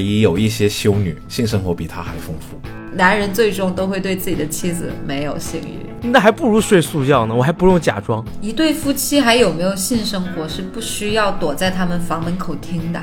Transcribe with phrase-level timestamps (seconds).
[0.00, 2.58] 疑有一些修女性生活比他还丰富。
[2.92, 8.24] 男人最终都会对自己的妻子没有性欲，那还不如睡素觉呢，我还不用假装。
[8.40, 13.00] 一对夫妻还有没有性生活是不需要躲在他们房门口听的。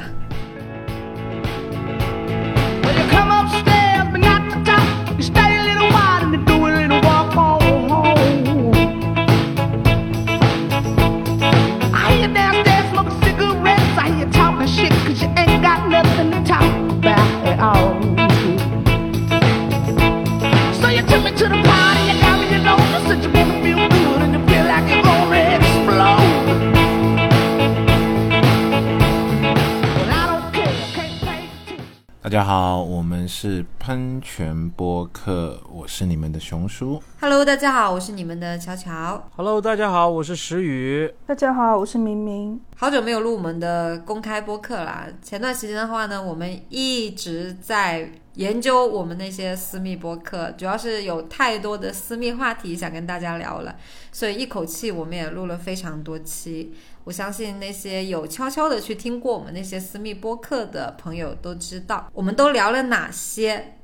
[33.39, 36.99] 是喷泉播客，我是你们的熊叔。
[37.21, 39.29] Hello，大家好，我是你们的乔乔。
[39.35, 41.13] Hello，大家好，我是石宇。
[41.27, 42.59] 大家好，我是明明。
[42.75, 45.07] 好久没有录我们的公开播客啦。
[45.21, 53.75] 前段时间的话呢，我们一直在研究我们那些私密播客，主要是有太多的私密话题想跟大家聊了，
[54.11, 56.73] 所以一口气我们也录了非常多期。
[57.07, 63.77] 我相信那些有悄悄的去听过我们那些私密播客的朋友都知道，我们都聊了哪些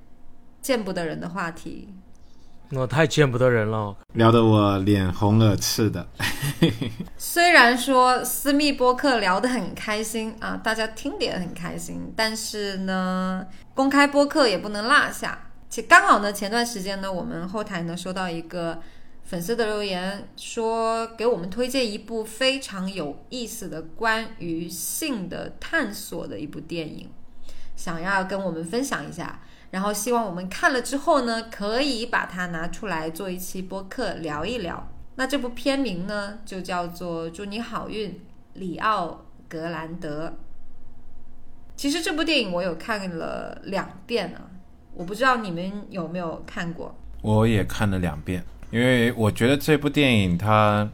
[0.62, 1.88] 见不得人的话题。
[2.72, 3.96] 我、太见不得人了。
[4.16, 6.06] 聊得我脸红耳赤的。
[7.16, 15.48] 虽然说私密播客聊得很开心啊，大家听得也很开心，但是呢，公开播客也不能落下。
[15.70, 18.82] 且刚好呢，前段时间呢，我们后台呢收到一个
[19.24, 27.10] 粉丝的留言，说给我们推荐一部非常有意思的关于性的探索的一部电影，
[27.76, 29.42] 想要跟我们分享一下。
[29.72, 34.88] 然后希望我们看了之后呢，可以把它拿出来做一期播客聊一聊。
[35.16, 38.22] 那这部片名呢，就叫做《祝你好运，
[38.54, 40.28] 里奥格兰德》。
[41.76, 44.52] 其实这部电影我有看了两遍啊，
[44.94, 46.96] 我不知道你们有没有看过。
[47.24, 50.90] 我也看了两遍，因为我觉得这部电影它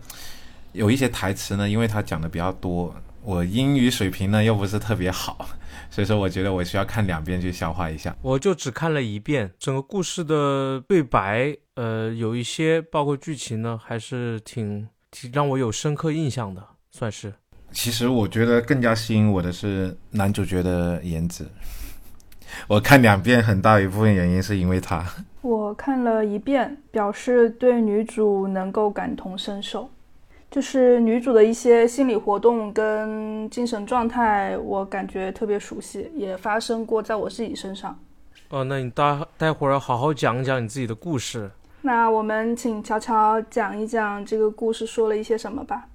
[0.73, 5.47] 有一些台词呢，因为它讲的比较多，我英语水平呢又不是特别好，
[5.89, 8.13] 所以说我觉得我需要看两遍去消化一下。
[8.21, 17.33] 我就只看了一遍，整个故事的对白，呃，有一些包括剧情呢，还是挺挺让我有深刻印象的，算是。
[17.71, 21.45] 其实我觉得更加吸引我的是男主角的颜值，
[22.67, 25.05] 我看两遍很大一部分原因是因为他。
[25.41, 29.89] 我看了一遍，表示对女主能够感同身受，
[30.51, 37.97] 就是女主的一些心理活动跟精神状态，我感觉特别熟悉，也发生过在我自己身上。
[38.49, 41.49] 哦、那你待待会儿好好讲一讲你自己的故事。
[41.81, 45.87] 那我们请乔乔讲一讲这个故事说了一些什么吧。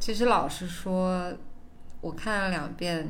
[0.00, 1.32] 其实老实说，
[2.00, 3.08] 我看了两遍，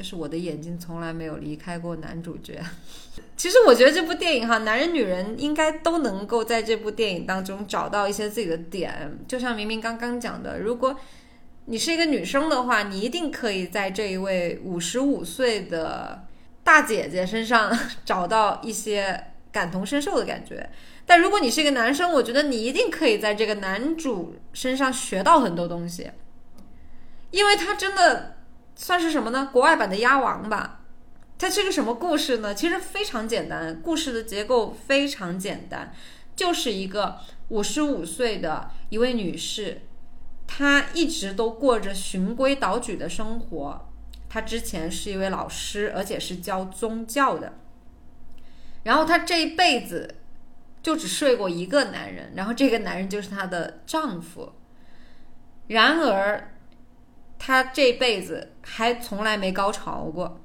[0.00, 2.58] 就是我的眼睛从来没有离开过男主角。
[3.36, 9.18] 其实我觉得这部电影哈，男人女人应该都能够在这部电影当中找到一些自己的点。
[9.28, 10.96] 就像明明刚刚讲的，如果
[11.66, 16.24] 你是一个女生的话，你一定可以在这一位五十五岁的
[16.64, 17.70] 大姐姐身上
[18.06, 19.22] 找到一些
[19.52, 20.70] 感同身受的感觉。
[21.04, 26.10] 但如果你是一个男生，我觉得你一定可以在这个男主身上学到很多东西，
[27.30, 28.36] 因为他真的
[28.80, 29.50] 算是什么呢？
[29.52, 30.80] 国外版的鸭王吧。
[31.36, 32.54] 它是个什么故事呢？
[32.54, 35.92] 其实非常简单，故事的结构非常简单，
[36.34, 37.18] 就是一个
[37.48, 39.82] 五十五岁的一位女士，
[40.46, 43.86] 她一直都过着循规蹈矩的生活。
[44.30, 47.52] 她之前是一位老师，而且是教宗教的。
[48.84, 50.14] 然后她这一辈子
[50.82, 54.54] 就只睡过一个男人，然后这个男人就是她的丈夫。
[55.66, 56.49] 然而，
[57.42, 60.42] 她这辈子还从来没高潮过，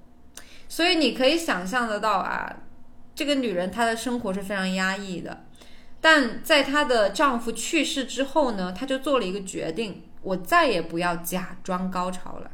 [0.69, 2.61] 所以你可以想象得到啊，
[3.13, 5.45] 这个女人她的生活是非常压抑的。
[5.99, 12.49] 但在她的丈夫去世之后呢，她就做了一个决定：我再也不要假装高潮了，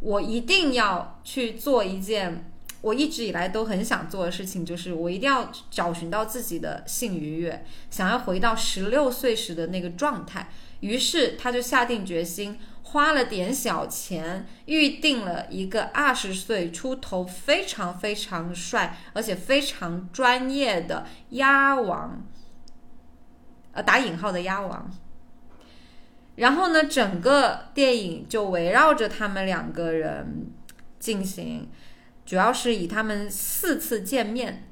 [0.00, 2.52] 我一定要去做一件
[2.82, 10.50] 我一直以来都很想做的事情，就是我一定要找寻到自己的性愉悦，想要回到十六岁时的那个状态。
[10.80, 22.26] 于是，他就下定决心，花了点小钱，预定了一个二十岁出头、非常非常帅，而且非常专业的鸭王，
[23.72, 24.90] 呃，打引号的鸭王。
[26.36, 30.50] 然后呢，整个电影就围绕着他们两个人
[30.98, 31.68] 进行，
[32.24, 34.66] 主要是以他们四次见面。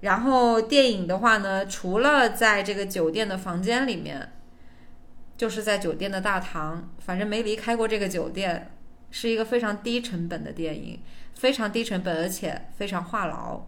[0.00, 4.33] 然后电影的话呢，除了在这个酒店的房间里面，
[5.36, 8.70] 就是在酒店的大堂，反正没离开过这个酒店，
[9.10, 11.00] 是一个非常低成本的电影，
[11.34, 13.62] 非常低成本，而且非常话痨。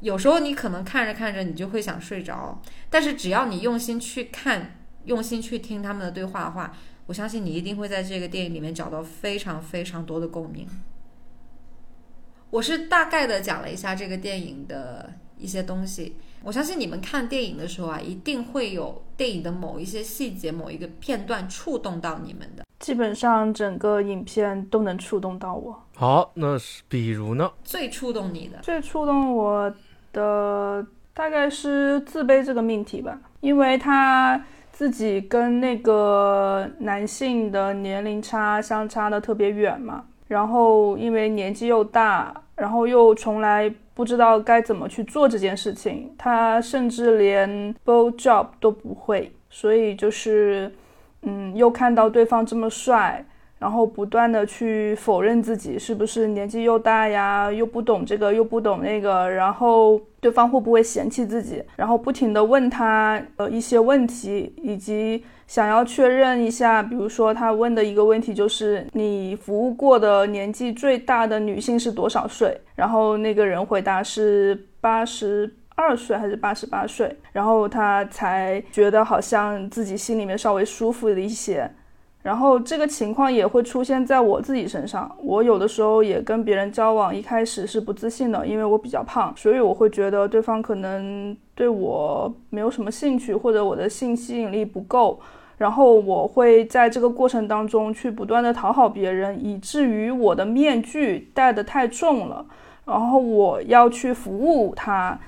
[0.00, 6.74] 有时候你可能看着看着你就会想睡着，但是只要你用心去看，用心去听他们的对话的话，
[7.06, 10.66] 我相信你一定会在这个电影里面找到非常非常多的共鸣。
[12.50, 22.64] 我是大概的讲了一下这个电影的一些东西，我相信你们看电影的时候啊，一定会有电影的某一些细节、某一个片段触动到你们的。
[22.78, 25.78] 基本上整个影片都能触动到我。
[25.94, 27.50] 好，那是比如呢？
[27.62, 29.70] 最触动你的，最触动我
[30.14, 50.72] 的大概是自卑这个命题吧，因为他自己跟那个男性的年龄差相差的特别远嘛，然后因为年纪又大，然后又从来不知道该怎么去做这件事情，他甚至连 blow job 都不会，所以就是，
[51.20, 53.22] 嗯，又看到对方这么帅，
[53.58, 72.60] 然后不断的去否认自己是不是年纪又大呀，又不懂这个又不懂那个，然后对方会不会嫌弃自己，然后不停的问他呃一些问题，以及想要确认一下，比如说他问的一个问题就是你服务过的年纪最大的女性是多少岁？
[72.74, 75.54] 然后那个人回答是八十。
[75.76, 81.70] 二岁还是八十八岁，然后他才觉得好像自己心里面稍微舒服了一些，
[82.22, 85.10] 然后这个情况也会出现在我自己身上。
[85.22, 95.18] 我有的时候也跟别人交往，一开始是不自信的，因为我比较胖，所以我会觉得对方可能对我没有什么兴趣，或者我的性吸引力不够。
[95.56, 102.44] 然后我会在这个过程当中去不断的讨好别人，以至于我的面具戴得太重了，
[102.86, 105.18] 然后我要去服务他，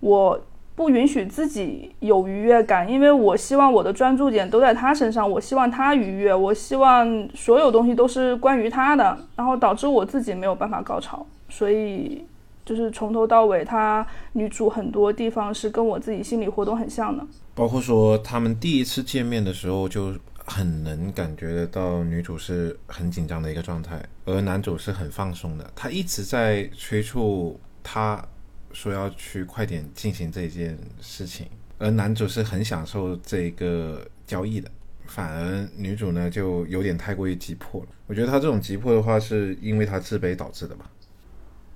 [0.00, 0.40] 我
[0.76, 12.24] 不允许自己有愉悦感，因为我希望我的专注点都在他身上，我希望他愉悦，我希望所有东西都是关于他的，然后导致我自己没有办法高潮，所以
[12.64, 17.24] 就是从头到尾，她女主很多地方是跟我自己心理活动很像的。
[17.54, 20.12] 包括说他们第一次见面的时候，就
[20.44, 25.70] 很能感觉得到女主是很紧张的一个状态，而男主是很放松的。
[25.76, 28.20] 他一直在催促他
[28.74, 31.46] 说要去快点进行这件事情，
[31.78, 34.70] 而男主是很享受这个交易的。
[35.06, 37.86] 反而女主呢就有点太过于急迫了。
[38.06, 40.84] 我觉得她这种急迫的话，是因为她自卑导致的吧。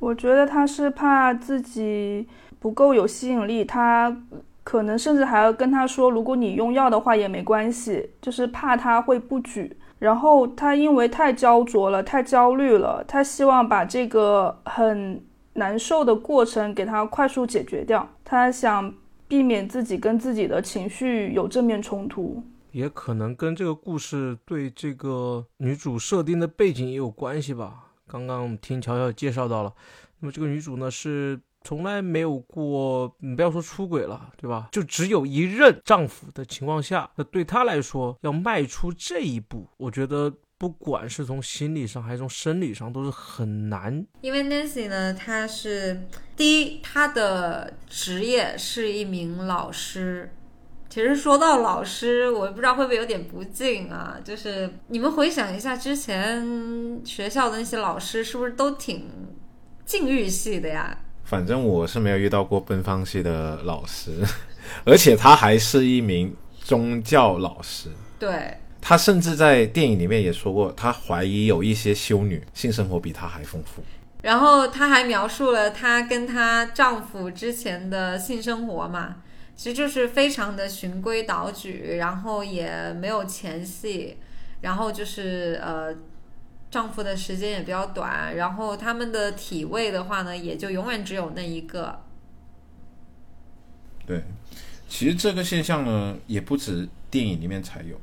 [0.01, 2.29] 我觉得他是怕自己
[2.61, 4.17] 不够有吸引力，他
[4.63, 9.77] 可能甚至还要跟他说，如果你用药的话也没关系，就是怕他会不举。
[9.99, 15.21] 然后他因为太焦灼了，太焦虑了，他希望把这个很
[15.59, 18.95] 难受的过程给他快速解决掉，他想
[19.27, 22.43] 避免自己跟自己的情绪有正面冲突。
[22.71, 27.91] 也可能跟这个故事对这个女主设定的背景也有关系吧。
[28.07, 29.73] 刚刚听乔乔介绍到了，
[30.21, 34.69] 那么这个女主呢是从来没有过，你不要说出轨了，对吧？
[34.71, 44.05] 就只有一任丈夫的情况下，那对她来说要迈出这一步，我觉得不管是从心理上还是从生理上都是很难。
[44.21, 46.03] 因为 Nancy 呢，她是
[46.37, 50.33] 第一，她的职业是一名老师。
[50.89, 54.17] 其实说到老师，我不知道会不会有点不敬啊？
[54.25, 59.07] 就是你们回想一下，之前学校的那些老师是不是都挺
[59.85, 60.99] 禁欲系的呀？
[61.25, 64.25] 反正我是没有遇到过奔放系的老师，
[64.85, 67.91] 而且他还是一名宗教老师。
[68.19, 68.57] 对，
[68.89, 73.83] 他甚至在电影里面也说过，他怀疑有一些修女性生活比他还丰富。
[74.23, 79.17] 然后她还描述了她跟她丈夫之前的性生活嘛，
[79.55, 84.17] 其实就是非常的循规蹈矩，然后也没有前戏，
[84.63, 85.95] 然后就是呃，
[86.71, 92.01] 丈夫的时间也比较短，然后他们的体位的话呢，也就永远只有那一个。
[94.07, 94.23] 对，
[94.89, 98.01] 其实这个现象呢，也不止电影里面才有，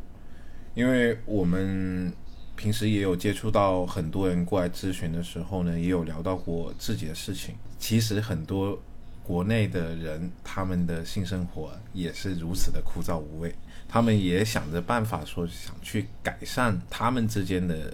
[0.76, 2.14] 因为我们
[2.56, 7.56] 平时也有接触到很多人过来咨询的时候呢，也有聊到过自己的事情。
[7.80, 8.78] 其实很多
[9.24, 13.56] 国内的人，他们的性生活也是如此的枯燥无味，
[13.88, 17.94] 他们也想着办法说想去改善他们之间的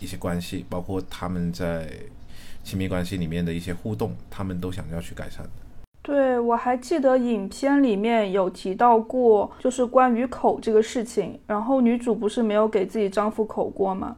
[0.00, 1.92] 一些关系，包括他们在
[2.62, 5.44] 亲密关系里面的一些互动，他们都想要去改善。
[6.02, 11.38] 对，我还记得影片里面有提到过，就是关于口这个事情。
[11.46, 14.16] 然后女主不是没有给自己丈夫口过吗？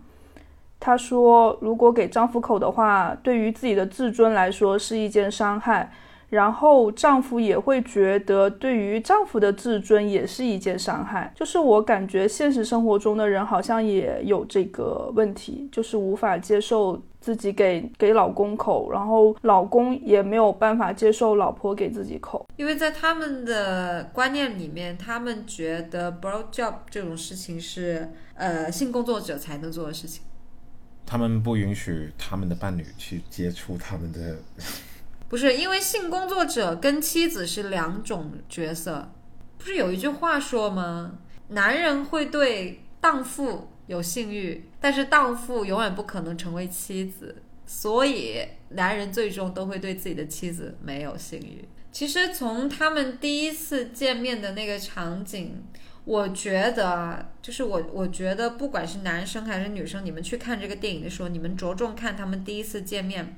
[0.81, 5.93] 她说，如果给丈夫口的话，对于自己的自尊来说是一件伤害。
[6.29, 11.33] 然后丈夫也会觉得对于丈夫的自尊也是一件伤害。
[11.35, 22.47] 就是我感觉现实生活中的人好像也有这个问题，就是无法接受自己给给老公口，然后老公也没有办法接受老婆给自己口。
[22.57, 30.23] 因为在他们的观念里面，他们觉得 bro job 这种事情是呃性工作者才能做的事情。
[31.07, 34.39] 他们不允许他们的伴侣去接触他们的，
[35.35, 39.13] 不是因为性工作者跟妻子是两种角色，
[39.59, 41.19] 不是有一句话说吗？
[41.49, 51.65] 男人会对荡妇有性欲，但是荡妇永远不可能成为妻子，所以男人最终都会对自己的妻子没有性欲。
[51.91, 55.65] 其实从他们第一次见面的那个场景，
[56.05, 63.37] 我觉得，就是我我觉得不管是男生还是女生，你们去看这个电影的时候，你们着重看他们第一次见面，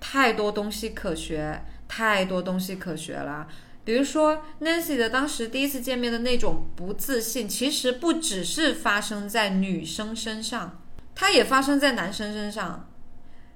[0.00, 3.46] 太多东西可学，太多东西可学了。
[3.84, 10.82] 比如说 Nancy 的当时第一次见面的那种不自信，其实不只是发生在女生身上，
[11.14, 12.88] 它也发生在男生身上。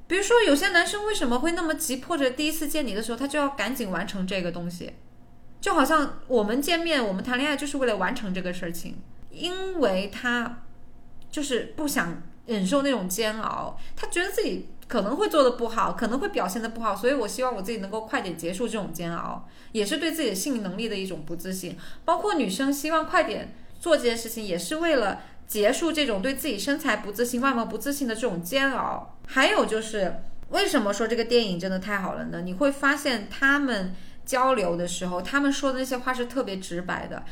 [0.07, 4.93] 比如说，有些男生为什么会那么急迫着第一次见你的时候，他就要赶紧完成这个东西，
[5.63, 8.99] 就好像我们见面，我们谈恋爱就是为了完成这个事情，
[9.31, 10.63] 因为他
[11.31, 21.77] 就是不想忍受那种煎熬，他觉得自己可能会做的不好，可能会表现的不好，所以我希望我自己能够快点结束这种煎熬，也是对自己的性能力的一种不自信。
[22.05, 29.17] 包括女生希望快点做这件事情，也是为了结束这种对自己身材不自信、外貌不自信的这种煎熬。
[29.27, 32.43] 还有就是，为什么说这个电影真的太好了呢？
[32.43, 37.25] 你会发现他们交流的时候，他们说的那些话是特别直白的。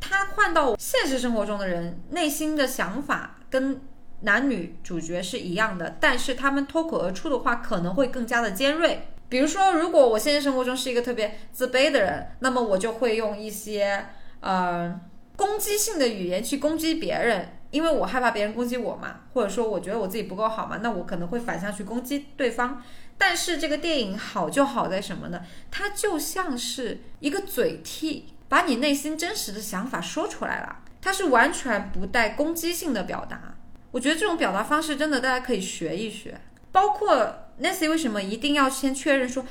[0.00, 3.80] 他换到现实生活中的人，内心的想法跟
[4.24, 9.08] 男女主角是一样的，但是他们脱口而出的话可能会更加的尖锐。
[9.28, 14.06] 比如说，如果我现实生活中是一个特别自卑的人，那么我就会用一些
[14.40, 15.00] 呃
[15.34, 22.82] 攻击性的语言去攻击别人，因为我害怕别人攻击我嘛，或者说我觉得我自己不够好嘛，那我可能会反向去攻击对方。
[23.16, 25.40] 但是这个电影好就好在什么呢？
[25.70, 33.53] 它就像是一个嘴替，把你内心真实的想法说出来了，它是完全不带攻击性的表达。
[33.94, 36.36] 我觉得这种表达方式真的大家可以学一学，
[36.72, 39.46] 包括 Nancy 为什么一定要先确认说，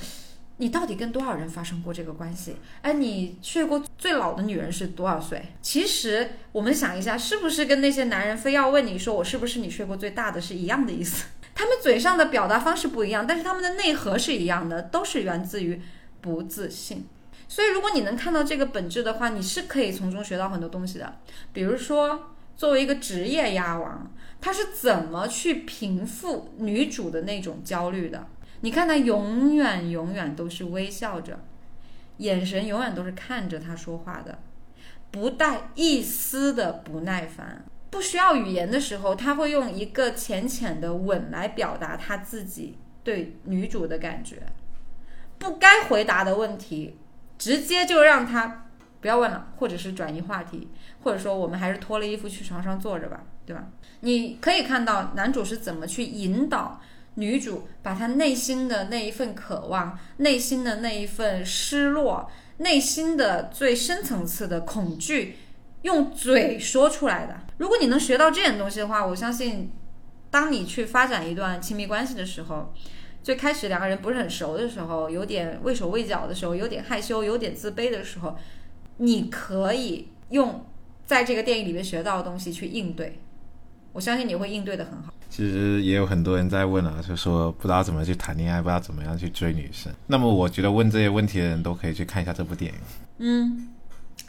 [0.57, 2.57] 你到底跟多少人发生过这个关系？
[2.81, 5.41] 哎，你睡过最老的女人是多少岁？
[5.61, 11.27] 其实我们想一下，是不是跟那些男人非要问你说我是不是你睡过最大的是一样的意思？
[11.55, 15.81] 他们嘴上的表达方式不一样，但是他们的内核是一样的，都是源自于
[16.19, 17.07] 不自信。
[17.47, 21.19] 所以，如果你能看到这个本质的话，你是可以从中学到很多东西的。
[21.53, 24.11] 比如说，作为一个职业鸭王，
[24.43, 28.27] 他是怎么去平复女主的那种焦虑的？
[28.59, 31.39] 你看他永远永远都是微笑着，
[32.17, 34.39] 眼神永远都是看着他说话的，
[35.09, 37.63] 不带一丝的不耐烦。
[37.89, 44.43] 不需要语言的时候，他会用一个浅浅的吻来表达他自己对女主的感觉。
[45.37, 46.97] 不该回答的问题，
[47.37, 48.65] 直接就让他
[48.99, 50.67] 不要问了，或者是转移话题，
[51.01, 53.67] 或者说我们还是脱了衣服去床上坐着吧，对吧？
[54.01, 56.81] 你可以看到男主是怎么去引导
[57.15, 65.37] 女主把她内心的那一份渴望、内心的那一份失落、内心的最深层次的恐惧，
[65.83, 67.41] 用嘴说出来的。
[67.57, 69.71] 如果你能学到这点东西的话，我相信，
[70.31, 72.73] 当你去发展一段亲密关系的时候，
[73.21, 78.35] 最开始两个人不是很熟的时候，有点畏手畏脚的时候，有点害羞、有点自卑的时候，
[78.97, 80.65] 你可以用
[81.05, 83.19] 在这个电影里面学到的东西去应对。
[83.93, 85.13] 我相信你会应对的很好。
[85.29, 89.93] 其实也有很多人在问啊，就说不知道怎么去谈恋爱，不知道怎么样去追女生。
[90.07, 92.79] 那么我觉得问这些问题的人都可以去看一下这部电影。
[93.19, 93.69] 嗯，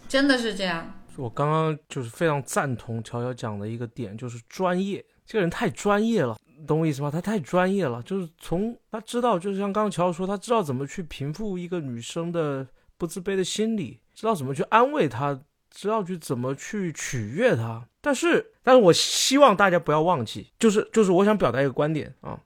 [0.09, 0.95] 真的是这样。
[1.17, 5.05] 我刚刚就是非常赞同乔乔讲的一个点，就是专业。
[5.27, 7.11] 这个人太专业了，懂我意思吗？
[7.11, 12.67] 他太专业了，就是从他知道，就是像刚刚乔乔说，他知道怎么去平复一个女生的
[12.99, 15.39] 不自卑的心理，知道怎么去安慰她，
[15.75, 17.87] 知道去怎么去取悦他。
[18.01, 22.39] 但是，但是我希望大家不要忘记，就是就是我想表达一个观点啊，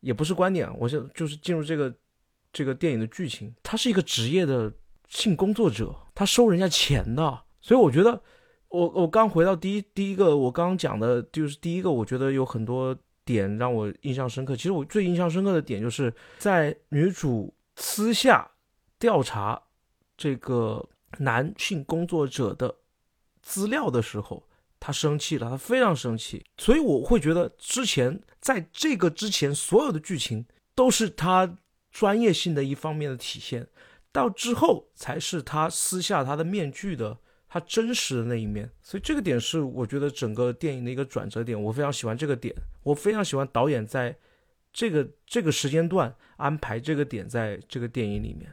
[0.00, 1.92] 也不是观点，我想就是进入这个
[2.52, 4.72] 这个电影的剧情，他是一个职业的
[5.08, 7.42] 性工作者，他收人家钱的。
[7.60, 8.22] 所以我觉得，
[8.68, 14.54] 我我刚回到第一第一个，我刚刚讲的就是第一个，我觉得有很多点让我印象深刻。
[14.54, 18.48] 其实我最印象深刻的点就是在女主私下
[18.98, 19.60] 调查
[20.16, 20.86] 这个
[21.18, 22.74] 男性工作者的
[23.42, 24.46] 资料的时候，
[24.80, 26.44] 他生气了，他非常生气。
[26.58, 30.44] 所以我会觉得之前在这个之前所有的剧情
[30.74, 31.56] 都是他
[31.90, 33.66] 专业性的一方面的体现，
[34.10, 37.16] 到之后才是他撕下他的面具的
[37.48, 38.70] 他真实的那一面。
[38.82, 44.16] 所以这个点是我觉得整个电影的一个转折点，我非常喜欢这个点，我非常喜欢导演在
[44.72, 48.52] 这个这个时间段安排这个点在这个电影里面。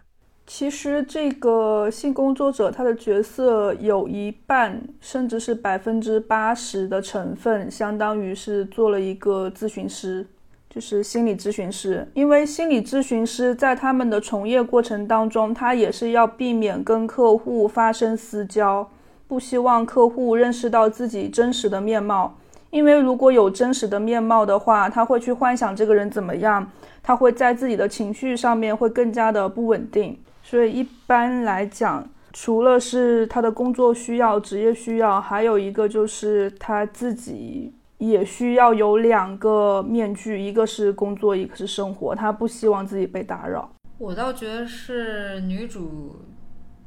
[0.53, 10.27] 其实这个性工作者他的角色有一半，甚至是百分之八十的成分，相当于是做了一个咨询师，
[10.69, 12.05] 就是心理咨询师。
[12.13, 18.85] 因为心理咨询师在他们的从业过程当中，他也是要避免跟客户发生私交，
[19.29, 22.37] 不希望客户认识到自己真实的面貌。
[22.71, 26.69] 因为如果有真实的面貌的话，他会去幻想这个人怎么样，
[27.01, 30.19] 他会在自己的情绪上面会更加的不稳定。
[30.51, 42.13] 所以一般来讲，除了是他的工作需要、职业需要，还有一个就是他自己也需要有两个面具，一个是工作，一个是生活。
[42.13, 43.73] 他不希望自己被打扰。
[43.97, 46.25] 我倒觉得是女主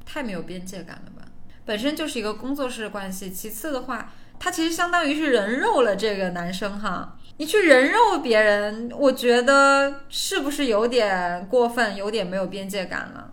[0.04, 1.26] 太没有边界感了吧，
[1.64, 3.30] 本身就是一个工作室关系。
[3.30, 7.16] 其次的话，他其实相当于是人肉了这个男生哈。
[7.38, 13.30] 你去人肉别人，我觉得是不是有点过分，有点没有边界感了？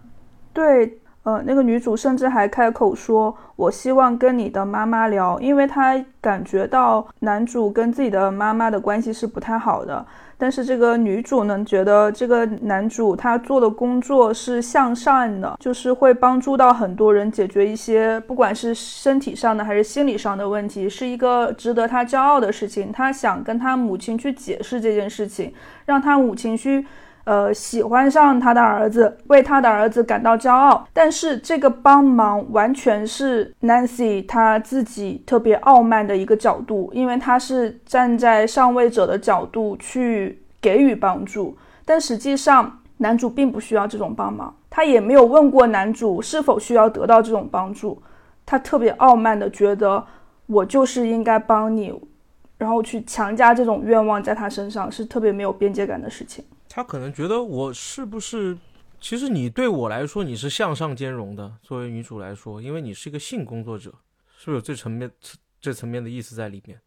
[0.53, 10.05] 对，呃，那个女主甚至还开口说：“我希望跟你的妈妈聊，因为她感觉到男主跟自己的妈妈的关系是不太好的。
[10.37, 22.91] 但是这个女主呢，觉得这个男主他做的工作是向善的，就是会帮助到很多人解决一些不管是身体上的还是心理上的问题，是一个值得他骄傲的事情。
[22.91, 25.53] 他想跟他母亲去解释这件事情，
[25.85, 26.85] 让他母亲去。”
[27.23, 30.87] 呃，喜欢上他的儿子，为他的儿子感到骄傲。
[30.91, 41.55] 但是这个帮忙完全是 Nancy 他自己特别傲慢的一个角度，因为他是站在上位者的角度去给予帮助。
[41.85, 48.01] 但实际上，男主并不需要这种帮忙，他也没有问过男主是否需要得到这种帮助。
[48.45, 50.03] 他特别傲慢的觉得，
[50.47, 51.93] 我就是应该帮你，
[52.57, 56.43] 然后去强加这种愿望在他身上，是特别没有边界感的事情。
[56.73, 58.57] 他可能觉得我是不是？
[59.01, 61.57] 其实你对我来说，你是向上兼容的。
[61.61, 63.91] 作为女主来说，因为你是一个性工作者，
[64.37, 65.11] 是不是有这层面、
[65.59, 66.79] 这层面的意思在里面？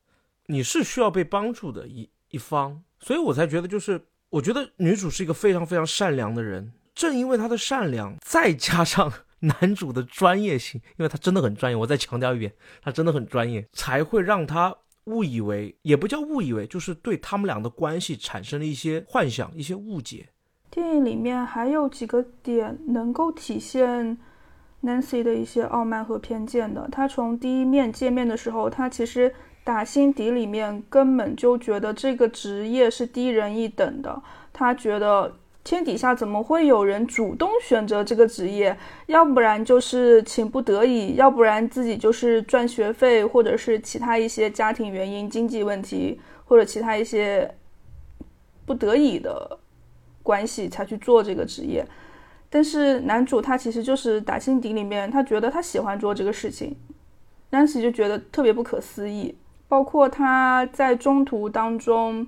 [0.46, 6.72] 你是需要被帮助的一一方，所以我才觉得，就是我觉得女主是一个非常非常善良的人。
[6.94, 14.74] 正因为她的善良，再加上 男主的专业性，因为他真的很专业，我再强调一遍，他真的很专业，才会让他。
[15.04, 20.28] 误以为也不叫误以为，就是对他们俩的关系产生了一些幻想、一些误解。
[20.70, 24.18] 电影里面还有几个点能够体现
[24.82, 26.88] Nancy 的一些傲慢和偏见的。
[26.90, 34.22] 他从第一面见面的时候，他其实打心底里面根本就觉得这个职业是低人一等的。
[34.52, 35.36] 他觉得。
[35.64, 38.76] 天底下怎么会有人主动选择这个职业？
[39.06, 47.54] 要不然就是情不得已，要不然自己就是赚学费，或者是其他一些家庭原因、经济问题，或者其他一些
[48.66, 49.58] 不得已的
[50.22, 51.86] 关系才去做这个职业。
[52.50, 56.76] 但是男主他其实就是打心底里面，他觉得他喜欢做这个事情。
[57.48, 59.34] 当时就觉得特别不可思议，
[59.66, 62.26] 包括他在中途当中。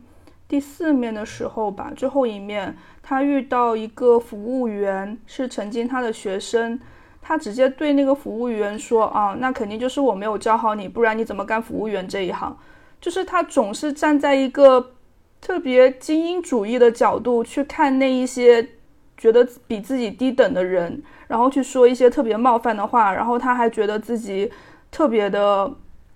[0.49, 2.77] 第四面的时候吧，最后一面，
[3.09, 6.81] 他遇到一个服务员，是曾经他的学生，
[7.23, 12.57] 他直接对那个服务员说：“啊，那肯定就是我没有教好你，不然你怎么干服务员这一行？”
[13.01, 14.95] 就是他总是站在一个
[15.41, 18.71] 特别精英主义的角度去看那一些
[19.17, 24.51] 觉得比自己低等的人，然后去说一些特别冒犯的话，然后他还觉得自己
[24.91, 25.73] 特别的、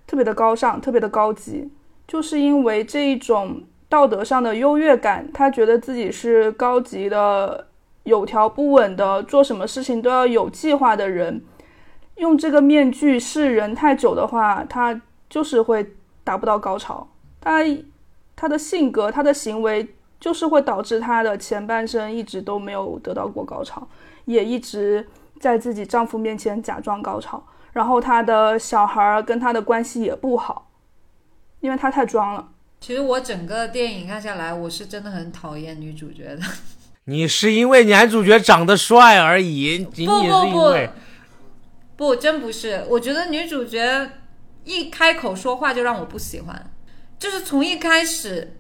[0.09, 1.71] 特别的高尚、特别的高级，
[2.09, 3.63] 就是因为这一种。
[3.91, 7.67] 道德上的优越感，他觉得自己是高级的、
[8.05, 11.43] 有条不紊的，做什么事情都要有计划的人。
[12.15, 17.09] 用这个面具示人太久的话，他就是会达不到高潮。
[17.41, 17.61] 他
[18.37, 23.89] 他的性格、他的行为，就是会导致他的前半生一直都没有得到过高潮，
[24.27, 25.09] 也一直
[25.41, 27.43] 在自己丈夫面前假装高潮。
[27.73, 30.69] 然后他的小孩跟他的关系也不好，
[31.59, 32.49] 因为他太装了。
[32.81, 36.43] 其实我整个电影看下来，我是真的很讨厌女主角的。
[37.05, 40.91] 你是因为男主角长得帅而已，仅仅是因为
[41.97, 42.85] 不真不是。
[42.89, 44.11] 我觉得女主角
[44.65, 46.71] 一开口说话就让我不喜欢，
[47.19, 48.57] 就是从一开始，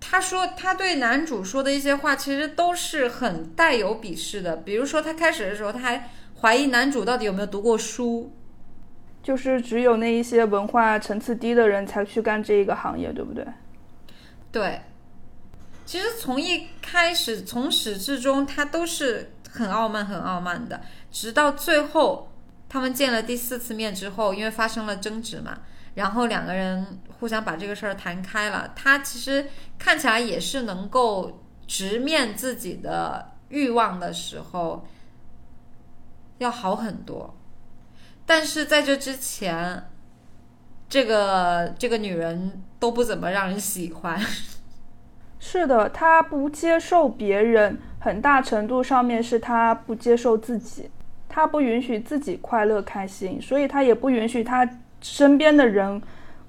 [0.00, 4.56] 她说她对男主说的一些话，其实都是很带有鄙视的。
[4.56, 6.10] 比如说，她开始的时候，她还
[6.40, 8.34] 怀疑男主到底有没有读过书。
[9.22, 13.46] 就是只有那一些文化层次低的人才去干这一个行业，对不对？
[14.50, 14.80] 对。
[15.84, 20.80] 其实从一开始，从始至终，他都是很傲慢、很傲慢的。
[21.10, 22.32] 直到最后，
[22.68, 25.58] 他们见了第四次面之后，因为发生了争执嘛，
[25.94, 28.72] 然后两个人互相把这个事儿谈开了。
[28.74, 29.46] 他其实
[29.78, 34.86] 看起来也是能够直面自己的欲望的时候，
[36.38, 37.34] 要好很多。
[38.24, 39.84] 但是在这之前，
[40.88, 44.20] 这个这个女人都不怎么让人喜欢。
[45.38, 50.88] 是的，她不接受别人，很大程度上面是她不接受自己，
[51.28, 54.68] 她不允许自己快乐开心，所以她也不允许她
[55.00, 56.00] 身边的人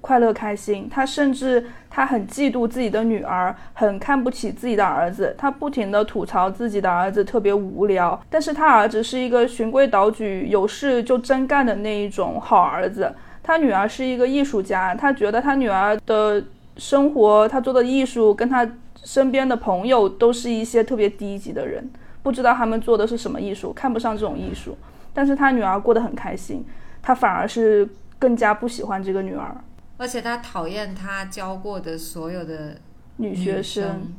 [0.04, 0.86] 快乐开心。
[0.92, 8.20] 他甚至他很嫉妒自己的女儿，很看不起自己的儿子，他不停的吐槽自己的儿子特别无聊。
[8.28, 13.10] 但是他儿子是一个循规蹈矩、有事就真干的那一种好儿子。
[13.42, 16.44] 他女儿是一个艺术家，他觉得他女儿的
[16.76, 18.68] 生活，他做的艺术跟他。
[19.06, 21.90] 身边的朋友都是一些特别低级的人，
[22.22, 24.78] 不知道他们做的是什么艺术，看不上这种艺术。
[25.12, 26.64] 但是他女儿过得很开心，
[27.02, 27.86] 他反而是
[28.18, 29.54] 更加不喜欢这个女儿，
[29.96, 32.76] 而且他讨厌他教过的所有的
[33.16, 34.12] 女学生。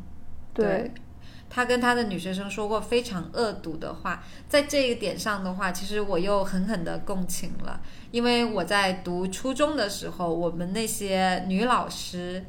[0.53, 0.91] 对，
[1.49, 7.79] 他跟他的女学生说过非常恶毒的话，在这一点上的话，其实我又狠狠的共情了，
[8.11, 12.43] 因为我在读初中的时候，我们那些女老师。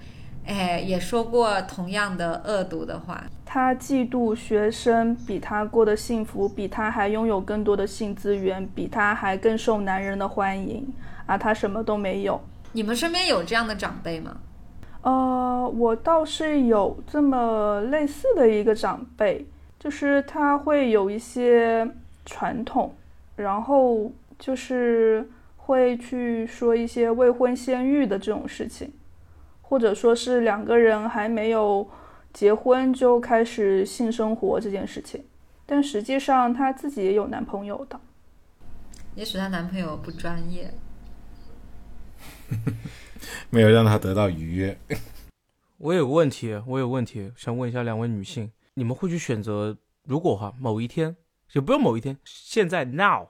[0.49, 3.25] 哎，也说过同样的恶毒的话。
[3.45, 10.87] 他嫉妒学生比他过得幸福，比他还拥有更多的性资源，比他还更受男人的欢迎，
[11.27, 12.41] 而他什么都没有。
[12.72, 14.37] 你们身边有这样的长辈吗？
[15.02, 19.46] 呃，我倒是有这么类似的一个长辈，
[19.79, 21.88] 就是他会有一些
[22.24, 22.94] 传统，
[23.37, 28.92] 然后就是会去说一些未婚先育的这种事情。
[29.68, 31.88] 或者说是两个人还没有
[32.33, 35.24] 结婚就开始性生活这件事情，
[35.66, 37.98] 但实际上她自己也有男朋友的。
[39.16, 40.72] 也许她男朋友不专业，
[43.51, 44.79] 没有让他得到愉悦。
[45.79, 51.17] 我有个问题，我有问题想问一下两位女性：你们会去选择，如果哈某一天，
[51.53, 53.29] 也不用某一天，现在 now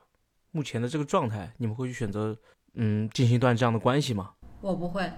[0.53, 2.37] 目前的这个状态，你们会去选择
[2.75, 4.33] 嗯进行一段这样的关系吗？
[4.61, 5.11] 我不会。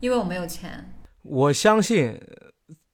[0.00, 0.92] 因为我没有钱，
[1.22, 2.20] 我相信，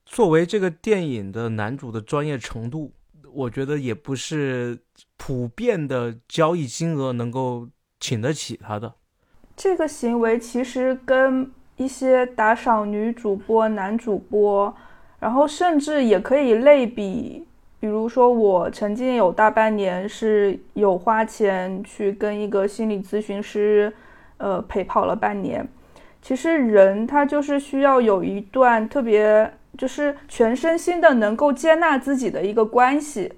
[0.05, 2.93] 作为这个电影的男主的专业程度，
[3.33, 4.79] 我觉得也不是
[5.17, 8.95] 普遍的交易金额能够请得起他的。
[9.59, 14.73] 这个行为其实跟一些打赏女主播、男主播，
[15.19, 17.45] 然后甚至也可以类比，
[17.81, 23.93] 比如说我曾经有大半年是有花钱去跟一个心理咨询师，
[24.37, 25.67] 呃，陪跑了半年。
[26.23, 33.33] 其实人他就是需要有一段特别，就是全身心的能够接纳自己的一个关系，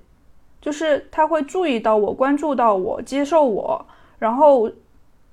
[0.61, 3.87] 就是他会注意到我，关注到我，接受我，
[4.19, 4.71] 然后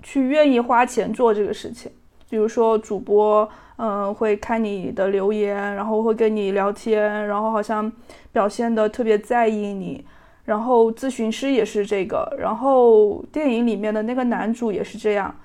[0.08, 1.92] 去愿意花钱做这个事情。
[2.30, 7.92] 比如说主播，嗯，会看你的留言，然后会跟你聊天，然后好像
[8.32, 10.06] 表现的特别在意你。
[10.46, 15.36] 然后咨询师也是这个，然后电影里面的那个男主也是这样，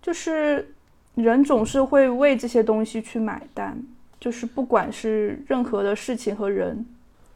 [0.00, 0.74] 就是。
[1.14, 3.76] 人总是会为这些东西去买单，
[4.20, 6.86] 就是不管是任何的事情和人，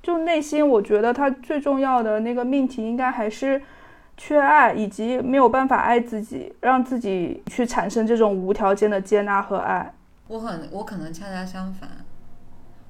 [0.00, 3.60] 就内心我觉得他最重要的那个命题应该还是
[4.16, 9.94] 缺爱，以及没有办法爱自己，让自己去产生这种无条件的接纳和爱。
[10.28, 11.88] 我很我可能恰恰相反，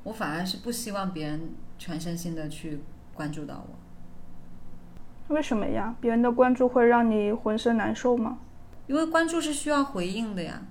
[0.03, 2.81] 我反而是不希望别人全身心的去
[3.15, 5.35] 关注到我。
[5.35, 5.95] 为什么呀？
[6.01, 8.39] 别人的关注会让你浑身难受吗？
[8.87, 10.63] 因为关注是需要回应的呀。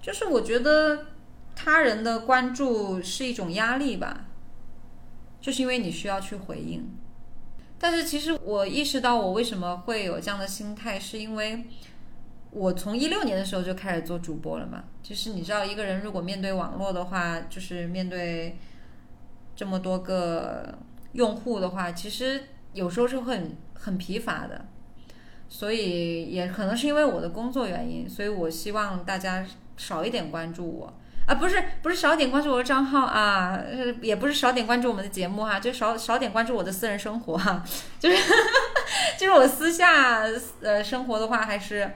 [0.00, 1.06] 就是我觉得
[1.56, 4.26] 他人的关注是一种压力吧，
[5.40, 6.86] 就是因为你需要去回应。
[7.84, 11.64] 但是其实我意识到我为什么会有这样的心态，是因为
[12.50, 14.84] 我从一六年的时候就开始做主播了嘛。
[15.02, 18.56] 就是你知道，一个人如果面对网络的话，就是面对
[19.54, 20.78] 这么多个
[21.12, 24.64] 用户的话，其实有时候是会很很疲乏的。
[25.50, 29.46] 所以也可能是因为我的工作原因，所以我希望大家。
[29.76, 30.94] 少一点关注我
[31.26, 33.58] 啊，不是不是少点关注我的账号啊，
[34.02, 37.64] 也不是少点关注我们的节目哈，就少少点关注我的私人生活哈，
[37.98, 38.16] 就是
[39.18, 40.22] 就是我私下
[40.60, 41.92] 呃生活的话，还是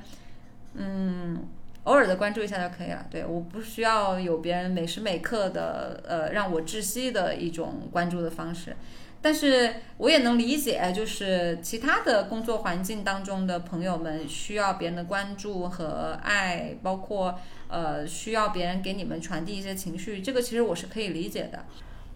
[0.75, 1.47] 嗯
[1.85, 3.05] 偶尔的关注一下就可以了。
[3.11, 8.77] 对，我不需要有别人每时每刻的呃让我窒息的一种关注的方式。
[9.21, 17.37] 但是我也能理解，就是其他的工作环境当中的朋友们需要别人的关注和爱，包括
[17.69, 21.65] 呃需要别人给你们传递一些情绪，这个其实我是可以理解的。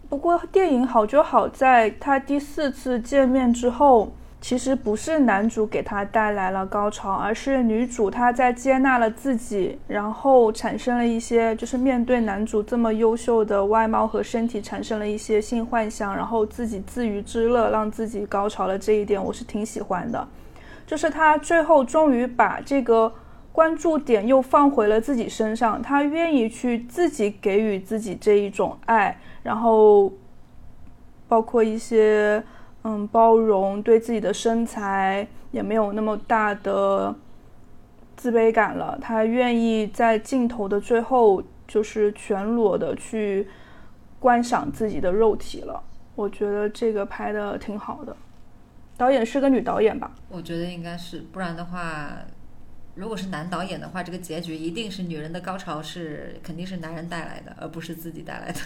[0.09, 20.27] 不过电影好就好在他第四次见面之后，其实不是男主给他带来了高潮，而是女主她在接纳了自己，然后产生了一些就是面对男主这么优秀的外貌和身体产生了一些性幻想，然后自己自娱自乐，让自己高潮了这一点我是挺喜欢的。
[20.85, 23.11] 就是他最后终于把这个
[23.53, 29.17] 关注点又放回了自己身上，他愿意去自己给予自己这一种爱。
[29.43, 30.11] 然后，
[31.27, 32.43] 包括一些
[32.83, 37.13] 嗯包容，对自己的身材也没有那么大的
[38.17, 38.97] 自卑感了。
[38.99, 43.47] 他愿意在镜头的最后，就是全裸的去
[44.19, 45.83] 观赏自己的肉体了。
[46.15, 48.15] 我觉得这个拍的挺好的。
[48.97, 50.11] 导演是个女导演吧？
[50.29, 52.09] 我觉得应该是，不然的话，
[52.95, 58.59] 如果是男导演的话，这个结局一定是女人的高潮是肯定是男人带来的，而不是自己带来的。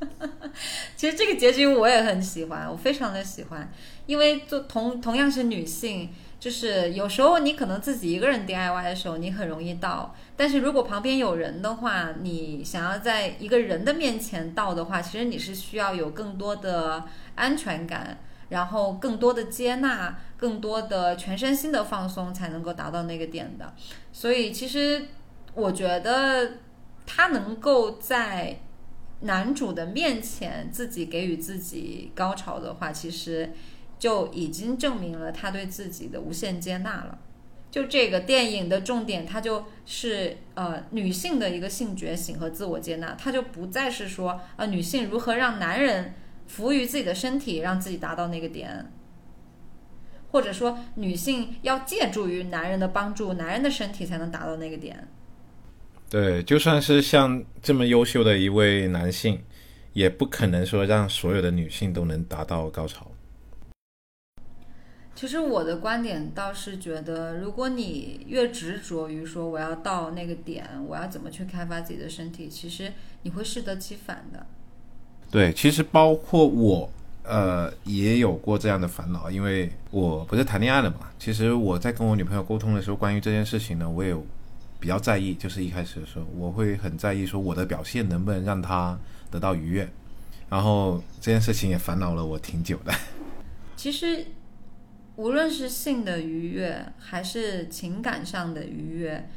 [0.96, 3.70] 其实这个结局我也很喜欢，我非常的喜欢，
[4.06, 6.08] 因为做同同样是女性，
[6.40, 17.04] 就是有时候你可能自己一个人 DIY 的时候，你很容易倒，但是如果旁边有人的话，你想要在一个人的面前倒的话，其实你是需要有更多的
[17.34, 18.18] 安全感，
[18.50, 23.74] 然后更多的接纳，更多的全身心的放松，才能够达到那个点的。
[24.12, 25.06] 所以其实
[25.54, 26.52] 我觉得
[27.06, 28.60] 他能够在。
[29.22, 33.52] 男主的面前自己给予自己高潮的话，其实
[33.98, 37.18] 就已经证明了他对自己的无限接纳了。
[37.70, 46.14] 就这个电影的重点，它就是呃女性的一个性觉醒和自我接纳，它就不再是说呃女性如何让男人
[46.50, 48.90] 服务于自己的身体，让自己达到那个点，
[50.32, 55.06] 或者说女性要借助于男人的帮助，男人的身体才能达到那个点。
[56.10, 59.40] 对，就算是像这么优秀的一位男性，
[59.92, 63.06] 也不可能说让所有的女性都能达到高潮。
[65.14, 74.46] 其实我的观点倒是觉得，如果你越执着于说我要到那个点，我要怎么去开发自己的身体，其实你会适得其反的。
[75.30, 76.90] 对，其实包括我，
[77.22, 81.08] 呃，也有过这样的烦恼，因为我不是谈恋爱了嘛。
[81.18, 84.16] 其实我在跟我女朋友沟通的时候，关于这件事情呢，我也。
[84.80, 88.98] 比较在意，就是一开始的时候，我会很在意说我的表现能不能让她
[89.30, 89.86] 得到愉悦，
[90.48, 92.90] 然后这件事情也烦恼了我挺久的。
[93.76, 94.24] 其实，
[95.16, 99.28] 无论是性的愉悦还是情感上的愉悦，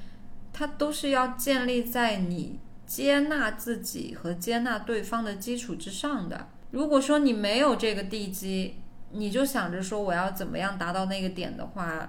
[0.54, 2.58] 它都是要建立在你
[2.94, 6.50] 接纳自己和接纳对方的基础之上的。
[6.70, 8.76] 如果说你没有这个地基，
[9.10, 12.08] 你就想着说我要怎么样达到那个点的话，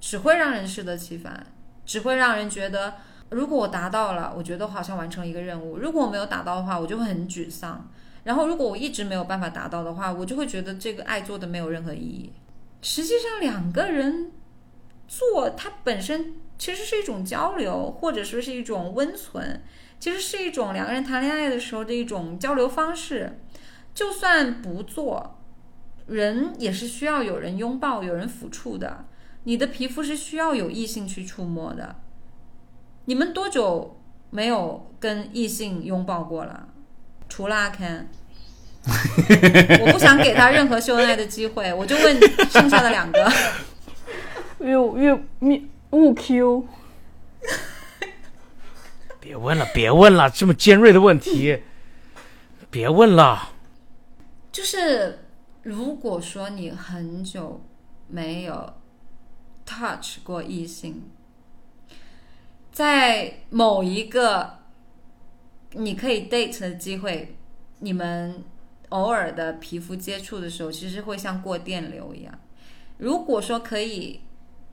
[0.00, 1.46] 只会让人适得其反。
[1.86, 2.94] 只会让人觉得，
[3.28, 7.88] 如果我达到了，我觉得好像完成一个任务；如果我没有达到的话，我就会很沮丧。
[8.24, 12.32] 然后，如果我一直没有办法达到的话，我就会觉得这个爱做的没有任何意义。
[12.82, 14.32] 实际上，两个人
[15.06, 19.62] 做它本身其实是一种交流，或者说是一种温存，
[19.98, 23.40] 其实是一种两个人谈恋爱的时候的一种交流方式。
[23.94, 25.38] 就算不做，
[26.06, 29.04] 人也是需要有人拥抱、有人抚触的。
[29.44, 31.96] 你的皮肤是需要有异性去触摸的。
[33.06, 36.68] 你们多久没有跟异性拥抱过了？
[37.28, 38.04] 除了阿 Ken，
[39.84, 43.32] 我不想给他任何秀恩爱的机会， 我就问剩下的两个。
[44.60, 46.66] 又又咪误 Q，
[49.28, 51.62] 别问了，别问了，这么尖锐的问题，
[52.70, 53.52] 别问了。
[54.50, 55.18] 就是
[55.62, 57.62] 如果说你很久
[58.06, 58.74] 没有。
[59.66, 61.10] touch 过异性，
[62.72, 64.60] 在某一个
[65.72, 67.36] 你可以 date 的机会，
[67.80, 68.42] 你们
[68.88, 72.32] 偶尔的皮肤接触的时候，其实会像过电流一样。
[72.96, 74.22] 如果说可以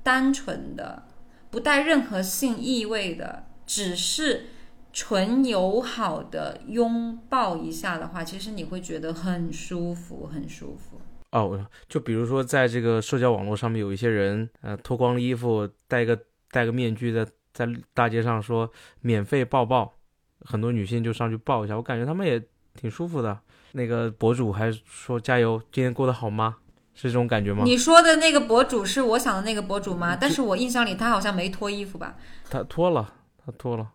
[0.02, 1.04] 单纯的、
[1.52, 4.46] 不带任何性意味的，只是
[4.94, 11.02] 纯友好的拥抱一下的话，其实你会觉得很舒服，很舒服。
[11.32, 16.18] 哦，就比如说，在这个社交网络上面，有一些人，呃，脱光了衣服，戴个
[16.52, 19.94] 戴个面具，在在大街上说免费抱抱，
[20.42, 22.42] 很多女性就上去抱一下，我感觉他们也
[22.74, 23.38] 挺舒服的。
[23.74, 26.58] 那个博主还说加油，今天过得好吗？
[26.94, 27.64] 是这种感觉吗？
[27.66, 30.16] 你说的那个博主是我想的那个博主吗？
[30.16, 32.16] 但是我印象里他好像没脱衣服吧？
[32.50, 33.14] 他脱了，
[33.46, 33.92] 他脱了，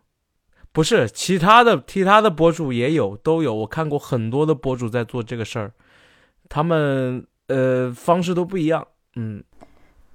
[0.71, 3.53] 不是其他的，其他的博主也有，都有。
[3.53, 5.73] 我看过很多的博主在做这个事儿，
[6.47, 8.87] 他们呃方式都不一样。
[9.17, 9.43] 嗯，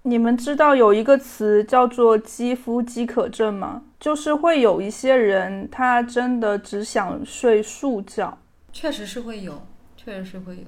[0.02, 3.82] 你们知道有一个词叫做肌肤饥渴症吗？
[4.00, 8.38] 就是会有一些人，他真的只想睡素觉。
[8.72, 10.62] 确实是会有，确实是会有。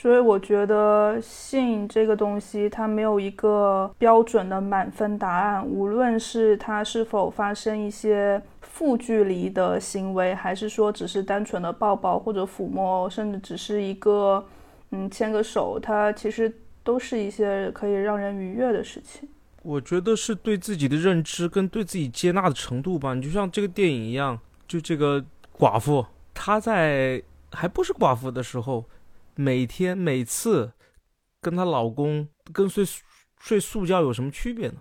[0.00, 5.66] 所以我觉得性这个东西，它没有一个标准的满分答案。
[5.66, 14.46] 无论是它是否发生一些负距离的行为，还是说只是单纯的抱抱或者抚摸，甚至只是一个
[14.92, 19.28] 嗯牵个手，它其实都是一些可以让人愉悦的事情。
[19.64, 23.14] 我觉得是对自己的认知跟对自己接纳的程度吧。
[23.14, 25.24] 你就像这个电影一样，就这个
[25.58, 28.84] 寡妇，她在还不是寡妇的时候。
[29.40, 30.72] 每天每次
[31.40, 32.84] 跟她老公跟睡
[33.40, 34.78] 睡素觉有什么区别呢？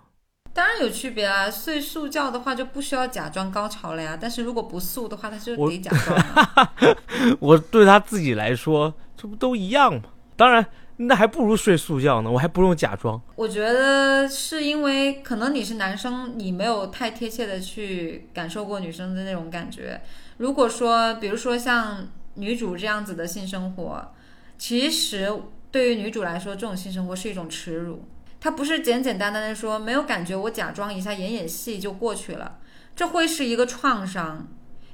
[0.52, 1.48] 当然有区别啊！
[1.48, 4.18] 睡素觉的话就不需要假装高潮了呀。
[4.20, 6.98] 但是如果不素的话，他就得假装。
[7.40, 10.10] 我对他自己来说，这不都一样吗？
[10.36, 10.66] 当然，
[10.96, 13.22] 那还不如睡素觉呢，我还不用假装。
[13.36, 20.02] 我觉得是因为可能你是男生，你没有太贴切的去感受过女生的那种感觉。
[20.38, 24.14] 如果说，比如说像女主这样子的性生活。
[24.58, 25.32] 其实
[25.72, 28.04] 对于女主来说，这种性生活是一种耻辱。
[28.40, 32.60] 她不是简简单单的说没有感觉，我假装一下演演戏就过去了，
[32.96, 34.48] 这会是一个创伤。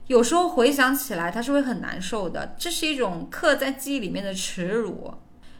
[0.08, 2.56] 有时候回想起来，她是会很难受的。
[2.58, 5.14] 这是一种刻在记忆里面的耻辱，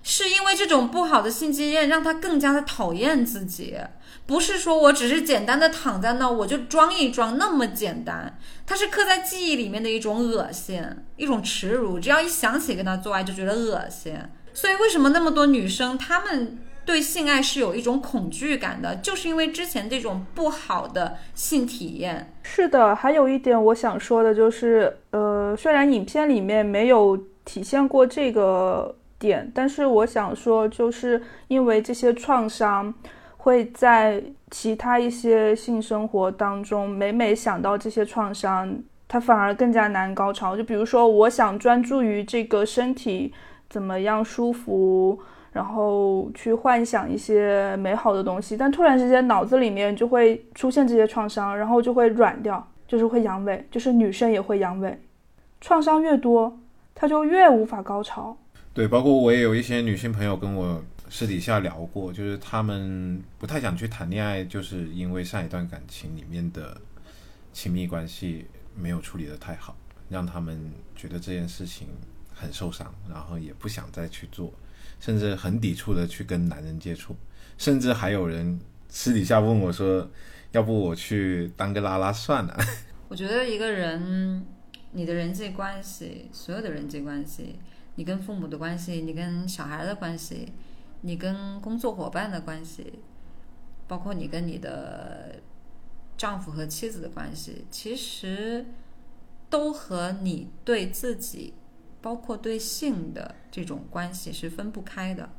[0.04, 3.76] 是因为这种不好的性经验让他更加的讨厌自己。
[4.26, 8.38] 不是说我只是简单的躺在那，我就装一装那么简单。
[8.66, 10.82] 它是刻在记忆里面的一种恶心，
[11.18, 12.00] 一种耻辱。
[12.00, 14.16] 只要一想起跟他做爱，就觉得恶心。
[14.54, 18.96] 所以为什么那么多女生她们对性爱是有一种恐惧感的？
[18.98, 22.34] 就是因为之前这种不好的性体验。
[22.44, 28.96] 是的，还有一点我想说的就是，呃，虽然影片里面没有体现过这个
[29.28, 32.94] 点，但是我想说，就是因为这些创伤。
[33.44, 38.74] 会在其他一些性生活当中，每每想到这些创伤，
[39.06, 40.56] 他反而更加难高潮。
[40.56, 43.34] 就比如说，我想专注于这个身体
[43.70, 45.20] 怎么样舒服，
[45.52, 54.96] 然后去幻想一些美好的东西，但突然之间脑子里面就会出现这些创伤，然后就会软掉，就是会阳痿，就是女生也会阳痿。
[55.60, 56.58] 创伤越多，
[56.96, 58.38] 她就越无法高潮。
[58.74, 60.84] 对，包括我也有一些女性朋友跟我。
[61.10, 66.76] 私底下聊过，就是她们不太想去谈恋爱，就是因为上一段感情里面的
[67.52, 69.78] 亲密关系没有处理的太好，
[70.10, 71.88] 让他们觉得这件事情
[72.34, 74.52] 很受伤，然后也不想再去做，
[75.00, 77.16] 甚至很抵触的去跟男人接触，
[77.60, 78.60] 甚至还有人
[78.90, 80.10] 私底下问我说
[80.52, 82.58] ：“要不我去当个拉拉算了？”
[83.08, 84.44] 我觉得一个人，
[84.94, 87.60] 你的人际关系，所有的人际关系，
[87.96, 90.54] 你跟父母的关系，你跟小孩的关系。
[91.06, 93.00] 你跟工作伙伴的关系，
[93.90, 95.36] 包括你跟你的
[96.16, 98.68] 丈夫和妻子的关系，其实
[99.50, 101.56] 都和你对自己，
[102.02, 105.30] 包括对性的这种关系是分不开的。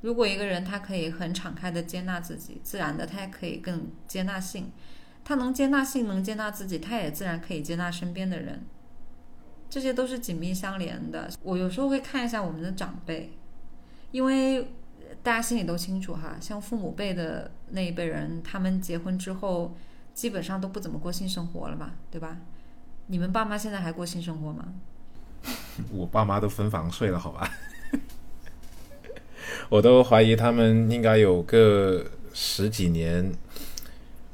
[0.00, 4.72] 如果一个人他可以很敞开的接纳自己，自然的他也可以更接纳性。
[5.22, 8.64] 他能接纳性，能接纳自己，他也自然可以接纳身边的人。
[9.74, 11.28] 这些都是紧密相连的。
[11.42, 13.32] 我有时候会看一下我们的长辈。
[14.12, 14.68] 因为
[15.20, 19.76] 大家心里都清楚哈，像父母辈的那一辈人，他们结婚之后
[20.14, 22.36] 基本上都不怎么过性生活了嘛，对吧？
[23.08, 24.68] 你们爸妈现在还过性生活吗？
[25.90, 27.50] 我爸妈都分房睡了，好吧？
[29.68, 33.28] 我都怀疑他们应该有个十几年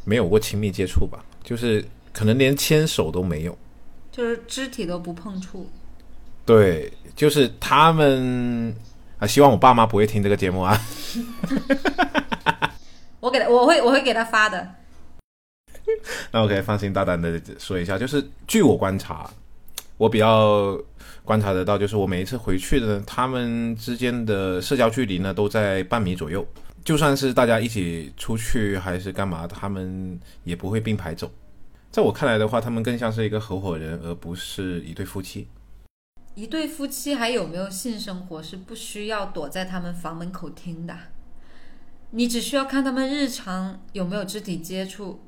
[0.05, 3.57] 没有过亲密接触吧，就是可能连牵手都没有，
[4.13, 5.69] 就是肢体都不碰触。
[6.45, 8.75] 对，就是他们。
[9.21, 10.81] 啊，希望我爸妈不会听这个节目啊！
[13.21, 14.67] 我给他，我会，我会给他发的。
[16.31, 19.31] 那我可以放心大胆的说一下，就是据我观察，
[19.99, 20.75] 我比较
[21.23, 26.43] 观察得到，就是我每一次回去的，他们之间的社交距离呢都在半米左右。
[26.83, 31.31] 就算是大家一起出去还是干嘛，他们也不会并排走。
[31.91, 35.49] 在我看来的话，他们更像是一个合伙人，而不是一对夫妻。
[36.37, 40.97] 一对夫妻还有没有性生活是不需要躲在他们房门口听的，
[42.13, 45.21] 你只需要看他们日常有没有肢体接触，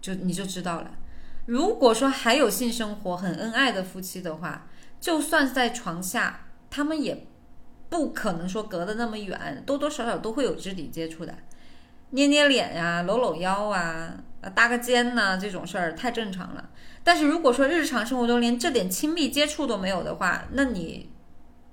[0.00, 0.92] 就你就知道了。
[1.44, 4.66] 如果说还有性生活很恩爱的夫妻的话，
[4.98, 7.26] 就算在床下，他们也
[7.90, 11.34] 不可能说隔得那么远，多多少少都会有肢体接触的，
[12.10, 16.68] 捏捏脸呀，搂搂腰啊，呃搭个肩呐、这种事儿太正常了。
[17.02, 21.10] 但是如果说日常生活中连这点亲密接触都没有的话，那你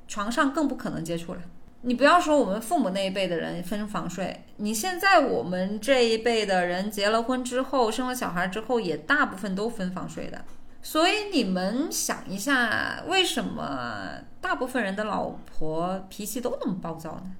[0.08, 1.42] 床上更不可能接触了。
[1.82, 10.44] 你不要说我们父母那一辈的人分房睡，你现在我们这一辈的人结了婚之后，生了小孩之后，也大部分都分房睡的。
[10.82, 14.12] 所以你们想一下，为什么
[14.42, 17.32] 大部分人的老婆脾气都那么暴躁呢？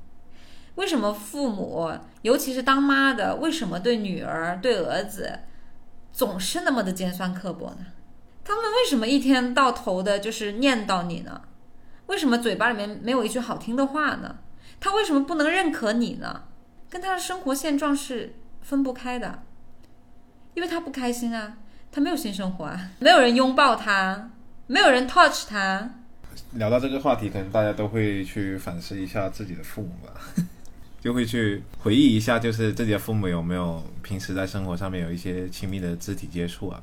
[0.80, 5.40] 为什么父母，尤其是当妈的，为什么对女儿、对儿子
[6.14, 7.88] 总是那么的尖酸刻薄呢？
[8.46, 11.42] 他们为什么一天到头的就是念叨你呢？
[12.06, 14.38] 为什么嘴巴里面没有一句好听的话呢？
[14.80, 16.44] 他为什么不能认可你呢？
[16.90, 19.44] 跟他的生活现状是分不开的，
[20.54, 21.58] 因为他不开心啊，
[21.92, 24.32] 他没有性生活啊，没有人拥抱他，
[24.68, 25.96] 没有人 touch 他。
[26.54, 30.14] 聊到这个话题，可能大家都会去反思一下自己的父母吧，
[31.02, 36.82] 就会去回忆一下，就是自己的父母有没有平时在生活上面有一些亲密的肢体接触啊，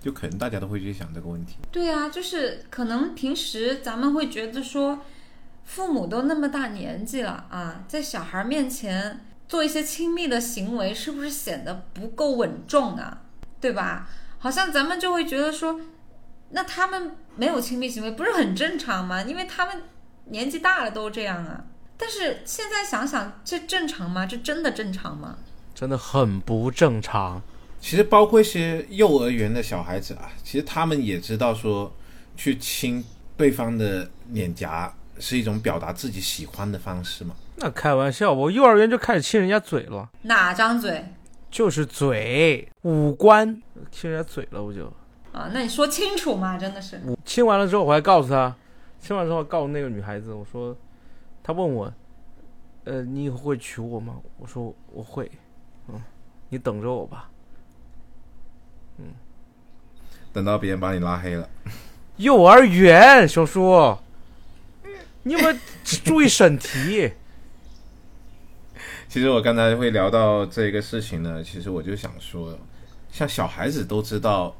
[0.00, 1.56] 就可能大家都会去想这个问题。
[1.72, 5.00] 对啊，就是可能平时咱们会觉得说，
[5.64, 13.22] 父母都那么大年纪了啊，在小孩面前做一些亲密的行为，是不是显得不够稳重啊？
[13.60, 14.08] 对吧？
[14.38, 15.80] 好像咱们就会觉得说，
[16.50, 19.22] 那他们没有亲密行为不是很正常吗？
[19.24, 19.82] 因为他们
[20.26, 21.64] 年纪大了都这样啊。
[21.98, 24.24] 但是现在想想，这正常吗？
[24.24, 25.36] 这真的正常吗？
[25.74, 27.42] 真的很不正常。
[27.80, 31.92] 其实包括一些幼儿园的小孩子啊，其实他们也知道说，
[32.36, 33.04] 去亲
[33.36, 37.34] 对方的脸颊是一种表达自己喜欢的方式嘛。
[37.56, 41.04] 那开玩笑，我幼儿园就开始亲人家嘴了，哪张嘴
[41.50, 44.86] 就是嘴，五官亲人家嘴了，我就
[45.32, 45.50] 啊？
[45.52, 47.00] 那你说清楚嘛，真的是。
[47.04, 48.54] 我亲完了之后，我还告诉他，
[49.00, 50.76] 亲完之后告诉那个女孩子，我说，
[51.48, 51.90] 她问我，
[52.84, 54.16] 呃，你以后会娶我吗？
[54.36, 55.30] 我说我会，
[55.88, 55.98] 嗯，
[56.50, 57.30] 你等着我吧。
[58.98, 59.06] 嗯
[60.30, 61.48] 等到别人把你拉黑了，
[62.18, 63.96] 幼儿园，小叔，
[65.22, 65.56] 你有没有
[66.04, 67.10] 注意审题？
[69.08, 72.58] 其实我刚才会聊到这个事情呢，其实我就想说，
[73.10, 74.54] 像小孩子都知道，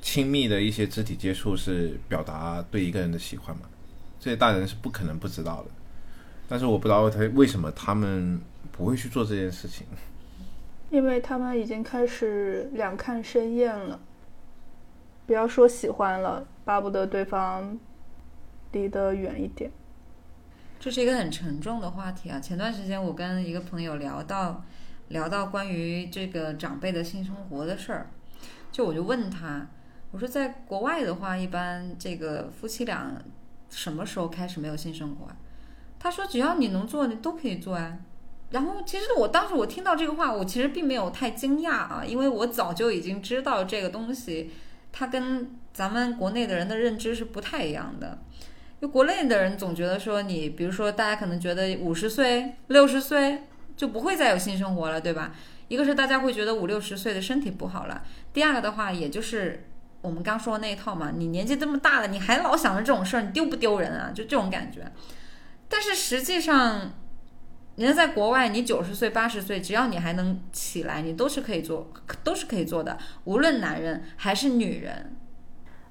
[0.00, 3.62] 亲密的一些肢体接触是表达对一个人的喜欢嘛，
[4.20, 5.70] 这些大人是不可能不知道的。
[6.48, 8.40] 但是我不知道他为什么他们
[8.72, 9.86] 不会去做这件事情。
[10.90, 14.00] 因为他们已经开始两看生厌了，
[15.26, 17.76] 不要说喜欢了，巴不得对方
[18.70, 19.70] 离得远一点。
[20.78, 22.38] 这是一个很沉重的话题啊！
[22.38, 24.62] 前段时间我跟一个朋友聊到，
[25.08, 28.10] 聊到关于这个长辈的性生活的事儿，
[28.70, 29.66] 就我就问他，
[30.12, 33.20] 我说在国外的话，一般这个夫妻俩
[33.70, 35.36] 什么时候开始没有性生活啊？
[36.06, 37.98] 他说只要你能做，你都可以做啊。
[38.50, 44.52] 然后其实我当时我听到这个话，我其实并没有太惊讶啊，因为我早就已经知道这个东西，
[44.92, 48.18] 它跟咱们国内的人的认知是不太一样的。
[48.80, 53.42] 就国内的人总觉得说你，比如说大家可能觉得五十岁、六十岁
[53.76, 55.34] 就不会再有性生活了，对吧？
[55.66, 59.68] 一个是大家会觉得五六十岁的身体不好了，第二个的话，也就是
[60.02, 64.12] 我们刚说的那一套嘛，你年纪这么大了，你还老想着这种事儿，你丢不丢人啊？
[64.14, 64.88] 就这种感觉。
[65.68, 66.92] 但是实际上，
[67.76, 71.92] 人家在国外，你九十岁、八十岁，只要你还能起来，你都是可以做，
[72.22, 75.16] 都是可以做的，无论男人还是女人。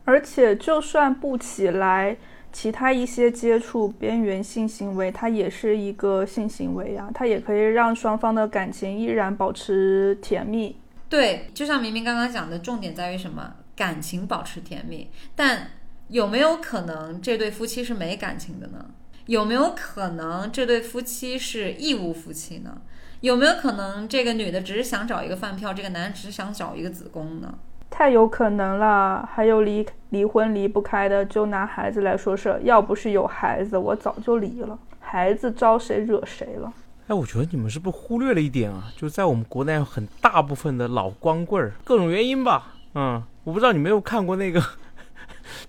[0.05, 2.17] 而且就算不起来，
[2.53, 10.79] 其他一些接触边缘性行为，它也是一个性行为呀、它也可以让双方的感情依然保持甜蜜。
[11.09, 13.55] 对，就像明明刚刚讲的，重点在于什么？
[13.75, 15.11] 感情保持甜蜜。
[15.35, 15.71] 但
[16.07, 18.85] 有没有可能这对夫妻是没感情的呢？
[19.27, 22.81] 有没有可能这对夫妻是义务夫妻呢？
[23.21, 27.53] 有没有可能这个女的只是想找一个饭票，这个男的只是想找一个子宫呢？
[27.89, 34.77] 太有可能了，还有离离婚离不开的，就拿孩子来说事，要不是有孩子，我早就离了。
[34.99, 36.71] 孩子招谁惹谁了？
[37.07, 38.91] 哎，我觉得你们是不是忽略了一点啊？
[38.97, 42.73] 就在我们国内很大部分的老光棍儿，各种原因吧。
[42.95, 44.61] 嗯，我不知道你没有看过那个，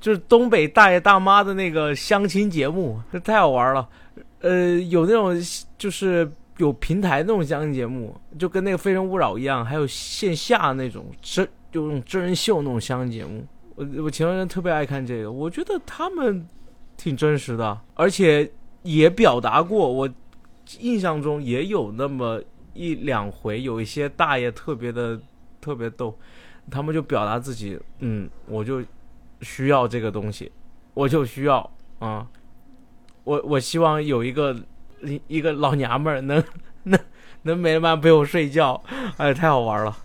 [0.07, 3.89] 就是东北大爷大妈的那个相亲节目，这太好玩了。
[4.39, 5.37] 呃，有那种
[5.77, 13.45] 就是有平台那种相亲节目，就跟那个《非诚勿扰》一样，还有线下那种真就那种真人秀那种相亲节目。
[13.75, 16.47] 我我前段时间特别爱看这个，我觉得他们
[16.97, 18.49] 挺真实的，而且
[18.85, 20.09] 也表达过我。
[20.79, 22.41] 印象中也有那么
[22.75, 25.21] 一两回，有一些大爷特别的
[25.61, 26.17] 特别逗，
[26.71, 28.81] 他们就表达自己，嗯，我就
[29.41, 30.51] 需要这个东西，
[30.95, 32.27] 我就需要啊、
[33.25, 34.55] 我我希望有一个
[35.03, 36.43] 一一个老娘们儿能
[36.85, 37.01] 能
[37.43, 38.83] 能每晚陪我睡觉，
[39.17, 39.97] 哎，太好玩了。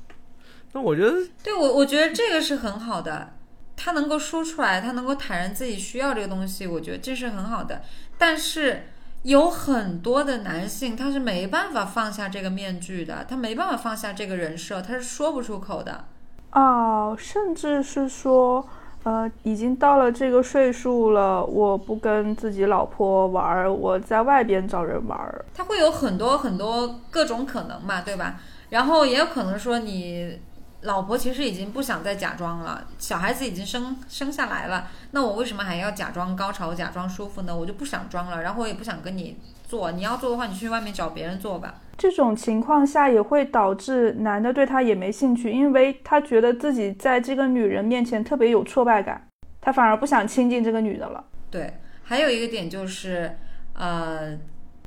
[0.73, 1.11] 那我觉得
[1.43, 3.33] 对我，我觉得这个是很好的，
[3.75, 7.81] 他能够说出来，他能够坦然自己需要这个东西，我觉得这是很好的。
[8.17, 8.87] 但是
[9.23, 16.05] 有很多的男性他是没办法放下这个面具的，他没办法放下这个人设，他是说不出口的。
[16.53, 18.65] 哦，甚至是说，
[19.03, 25.43] 呃，已经到了这个岁数了，我不跟自己老婆玩儿，我在外边找人玩儿。
[25.55, 28.39] 他会有很多很多各种可能嘛，对吧？
[28.69, 30.39] 然后也有可能说你
[30.81, 37.55] 老婆其实已经不想再假装了，小孩子已经生生下来了，那我为什么还要假装高潮、假装舒服呢？
[37.55, 39.37] 我就不想装了，然后我也不想跟你
[39.67, 39.91] 做。
[39.91, 41.73] 你要做的话，你去外面找别人做吧。
[41.97, 49.27] 这种情况下也会导致男的对他也没兴趣，因为他觉得自己在这个女人面前特别有挫败感，
[49.59, 51.23] 他反而不想亲近这个女的了。
[51.49, 51.73] 对，
[52.03, 53.37] 还有一个点就是，
[53.73, 54.37] 呃，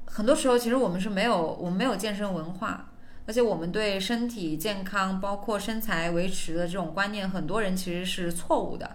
[0.07, 2.91] 很多时候其实我们是没有我们没有健身文化，
[3.27, 8.91] 而且我们对身体健康，包括身材维持的这种观念，很多人其实是错误的。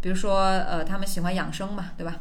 [0.00, 2.20] 比如说，呃，他们喜欢养生嘛，对吧？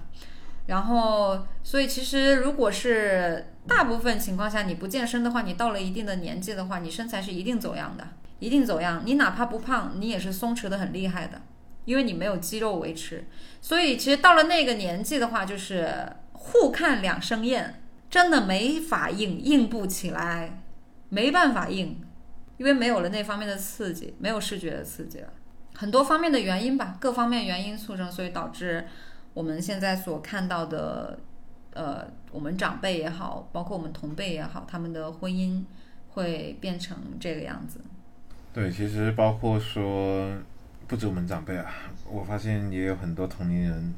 [0.67, 8.05] 然后，所以其实如果是大部分情况下你不健身的话，你到了一定的年纪的话，你身材是一定走样的，
[8.39, 9.03] 一定走样。
[9.05, 11.41] 你哪怕不胖，你也是松弛的很厉害的，
[11.85, 13.25] 因为你没有肌肉维持。
[13.61, 15.93] 所以其实到了那个年纪的话，就是
[16.33, 20.63] 互看两生厌，真的没法硬，硬不起来，
[21.09, 22.01] 没办法硬，
[22.57, 25.27] 因为没有了那方面的刺激，没有视觉的刺激了，
[25.75, 28.87] 很多方面的原因吧，各方面原因促成，所以导致
[29.33, 31.19] 我们现在所看到的，
[31.79, 35.63] 呃，我们长辈也好，包括我们同辈也好，他们的婚姻
[36.09, 37.79] 会变成这个样子。
[38.51, 40.29] 对，其实包括说，
[40.89, 41.71] 不止我们长辈啊，
[42.11, 43.93] 我发现也有很多同龄人，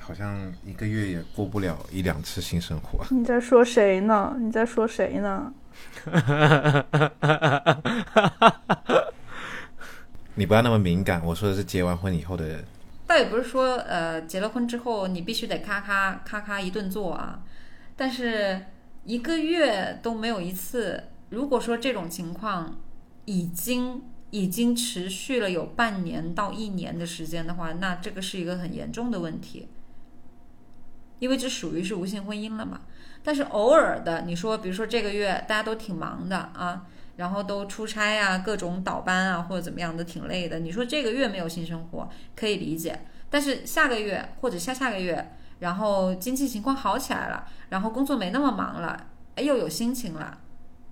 [0.00, 3.06] 好像一个月也过不了一两次性生活。
[3.14, 4.36] 你在说谁呢？
[4.40, 5.54] 你在说谁呢？
[10.34, 12.64] 你不要那么敏感，我说的是结完婚以后的人。
[13.10, 17.42] 倒也不是说呃结了婚之后你必须得咔咔咔咔一顿做啊，
[17.96, 18.66] 但是
[19.02, 22.78] 一个月都没有一次，如果说这种情况
[23.24, 29.68] 已经已经持续了有半年到一年的时间的话，那这个是一个很严重的问题，
[31.18, 32.82] 因为这属于是无性婚姻了嘛。
[33.24, 36.86] 但是偶尔的，你说比如说这个月大家都挺忙的啊。
[37.20, 40.58] 然后都出差啊，各种倒班啊，或者怎么样的，挺累的。
[40.60, 50.38] 你说这个月没有性生活可以理解，但是下个月或者下下个月，然后经济情况好起来了，然后工作没那么忙了，哎，又有心情了，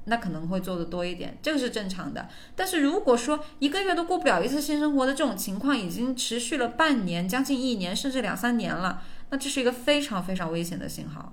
[0.05, 2.29] 那可能会做的多一点，这个是正常的。
[2.55, 11.33] 但是如果说一个月都过不了一次性生活的这种情况，已经持续了半年、将近一年，甚至两三年了，那这是一个非常非常危险的信号。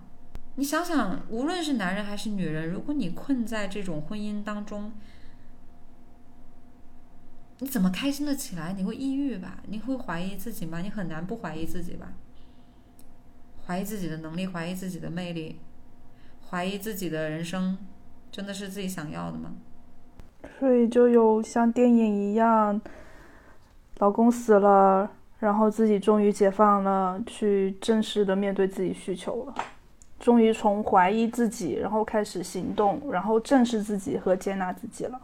[0.58, 4.94] 你想想，无论是男人还是女人，如果你困在这种婚姻当中，
[7.60, 8.74] 你怎么开心的起来？
[8.74, 9.60] 你会抑郁吧？
[9.68, 10.80] 你会怀疑自己吗？
[10.80, 12.14] 你很难不怀疑自己吧？
[13.68, 15.60] 怀疑自己的能力，怀疑自己的魅力，
[16.50, 17.78] 怀疑自己的人生，
[18.32, 19.56] 真的是自己想要的吗？
[20.60, 22.80] 所以就有像电影一样，
[23.98, 29.56] 老公死了，然后自己终于解放了，去正式的面对自己需求了。
[30.20, 35.20] 终于从怀疑自己，然后开始行动，然后正视自己和接纳自己了。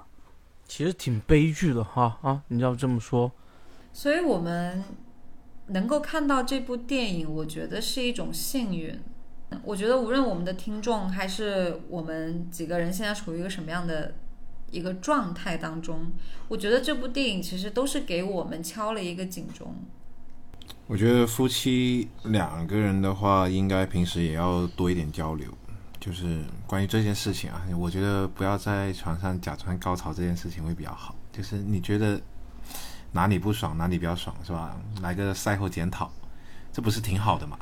[0.67, 2.43] 其实挺悲剧的哈啊！
[2.47, 3.31] 你要这么说，
[3.91, 4.83] 所以我们
[5.67, 8.99] 能够看到这部电影，我觉得是一种幸运。
[9.63, 14.13] 我觉得无论我们的听众还是我们几个人现在处于一个什么样的
[14.69, 16.11] 一个状态当中，
[16.47, 19.75] 我觉得这部电影其实都是给我们敲了一个警钟。
[20.91, 25.47] 我觉得夫妻两个人的话，应该平时也要多一点交流，
[26.01, 27.63] 就是关于这件事情啊。
[27.79, 31.15] 我觉得不要在床上假装高潮这件事情会比较好。
[31.31, 32.19] 就是你觉得
[33.13, 34.75] 哪里不爽，哪里比较爽，是吧？
[35.01, 36.11] 来个赛后检讨，
[36.73, 37.57] 这不是挺好的吗？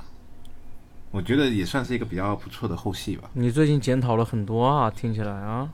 [1.12, 3.30] 我觉得也算是一个比较不错的后戏吧。
[3.34, 5.70] 你最近检讨了很多啊，听起来啊，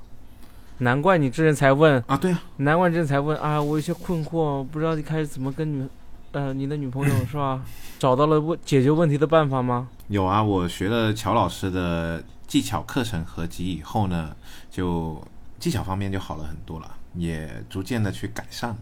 [0.80, 5.90] 难怪你之前才问，啊，对啊，难怪之前才问啊，我有些困惑，不知道一开始怎么跟你们，
[6.36, 7.64] 呃，你的女朋友是吧？
[7.98, 9.88] 找到了问解决问题的办法吗？
[10.10, 14.36] 有啊，我学了乔老师的技巧课程合集以后呢，
[14.70, 15.18] 就
[15.58, 18.78] 技巧方面就好了很多了，也逐渐的去改善了。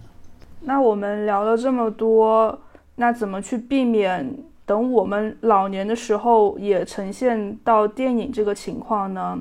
[0.62, 2.60] 那我们聊了这么多，
[2.96, 4.36] 那怎么去避免
[4.66, 9.38] 等我们老年的时候也呈现到电影这个情况呢？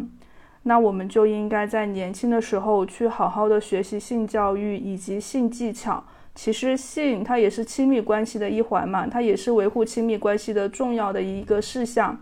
[0.65, 6.05] 那我们就应该在年轻的时候去好好的学习性教育以及性技巧。
[6.35, 12.19] 其实性它也是亲密关系的一环嘛，它也是维护亲密关系的重要的一个事项。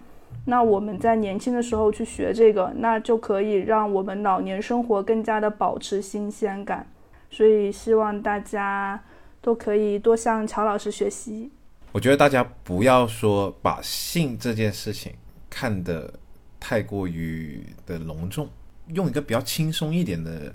[0.47, 6.87] 那我们在年轻的时候去学这个，那就可以让我们老年生活更加的保持新鲜感。
[7.31, 9.01] 所以希望大家
[9.41, 11.51] 都可以多向乔老师学习。
[11.93, 15.13] 我觉得大家不要说把性这件事情
[15.49, 16.13] 看得
[16.59, 18.49] 太过于的隆重，
[18.89, 20.53] 用一个比较轻松一点的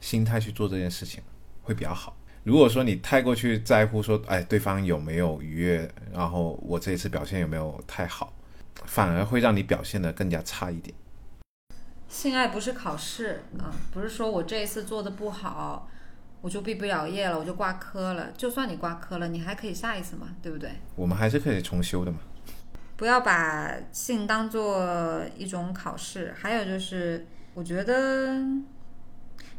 [0.00, 1.22] 心态去做这件事情
[1.62, 2.14] 会比较好。
[2.48, 8.32] 如果说你太过去在乎说，哎，对方有没有愉悦，然后我这一次表现有没有太好，
[8.86, 10.96] 反而会让你表现得更加差一点。
[12.08, 15.90] 性爱不是考试啊，不是说我这一次做的不好，
[16.40, 18.30] 我就毕不了业了，我就挂科了。
[18.34, 20.70] 就算你挂科了，你还可以下一次嘛，对不对？
[20.96, 22.16] 我们还是可以重修的嘛。
[22.96, 26.32] 不要把性当做一种考试。
[26.34, 28.38] 还有就是，我觉得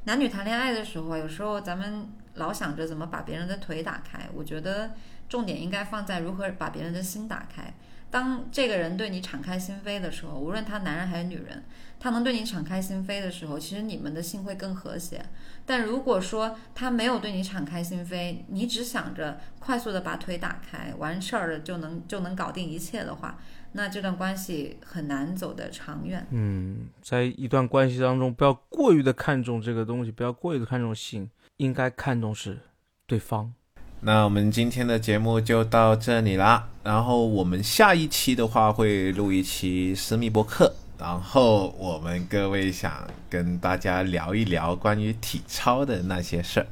[0.06, 2.10] 男女谈恋爱的时候啊，有时候咱们
[2.40, 4.92] 老想着怎么把别人的腿打开，我觉得
[5.30, 7.72] 重点应该放在如何把别人的心打开。
[8.12, 11.64] 当这个人对你敞开心扉的时候，无论他男人还是女人，
[12.00, 15.24] 他能对你敞开心扉的时候，其实你们的心会更和谐。
[15.64, 23.38] 但如果说他没有对你敞开心扉，你只想着快速的把腿打开，完事儿了就能就能搞定一切的话，
[23.74, 26.26] 那这段关系很难走得长远。
[26.32, 31.30] 嗯，在一段关系当中，不要过于的看重这个东西，不要过于的看重性，
[31.60, 32.58] 应该看重是
[33.06, 33.54] 对方。
[34.00, 36.70] 那我们今天的节目就到这里啦。
[36.84, 46.68] 然后我们下一期的话会录一期私密博客，然后我们各位想跟大家聊一聊关于体操的那些事儿。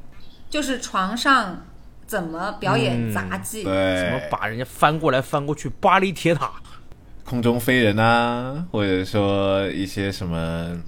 [0.48, 1.66] 就是床上
[2.06, 6.50] 怎么表演杂技，对，怎么，把人家翻过来翻过去，巴黎铁塔，
[7.26, 10.82] 空中飞人啊，或者说一些什么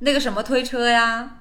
[0.00, 1.38] 那个什么推车呀，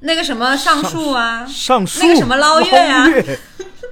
[0.00, 3.38] 那个什么上树啊，上树，那个什么捞月啊月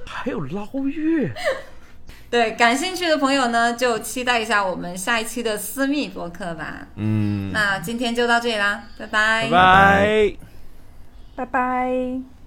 [0.05, 1.31] 还有捞月。
[2.29, 6.87] 对，感兴趣的朋友呢，就期待一下我们下一期的私密博客吧。
[6.95, 10.33] 嗯，那今天就到这里啦，拜拜拜拜。
[11.35, 12.38] 拜拜。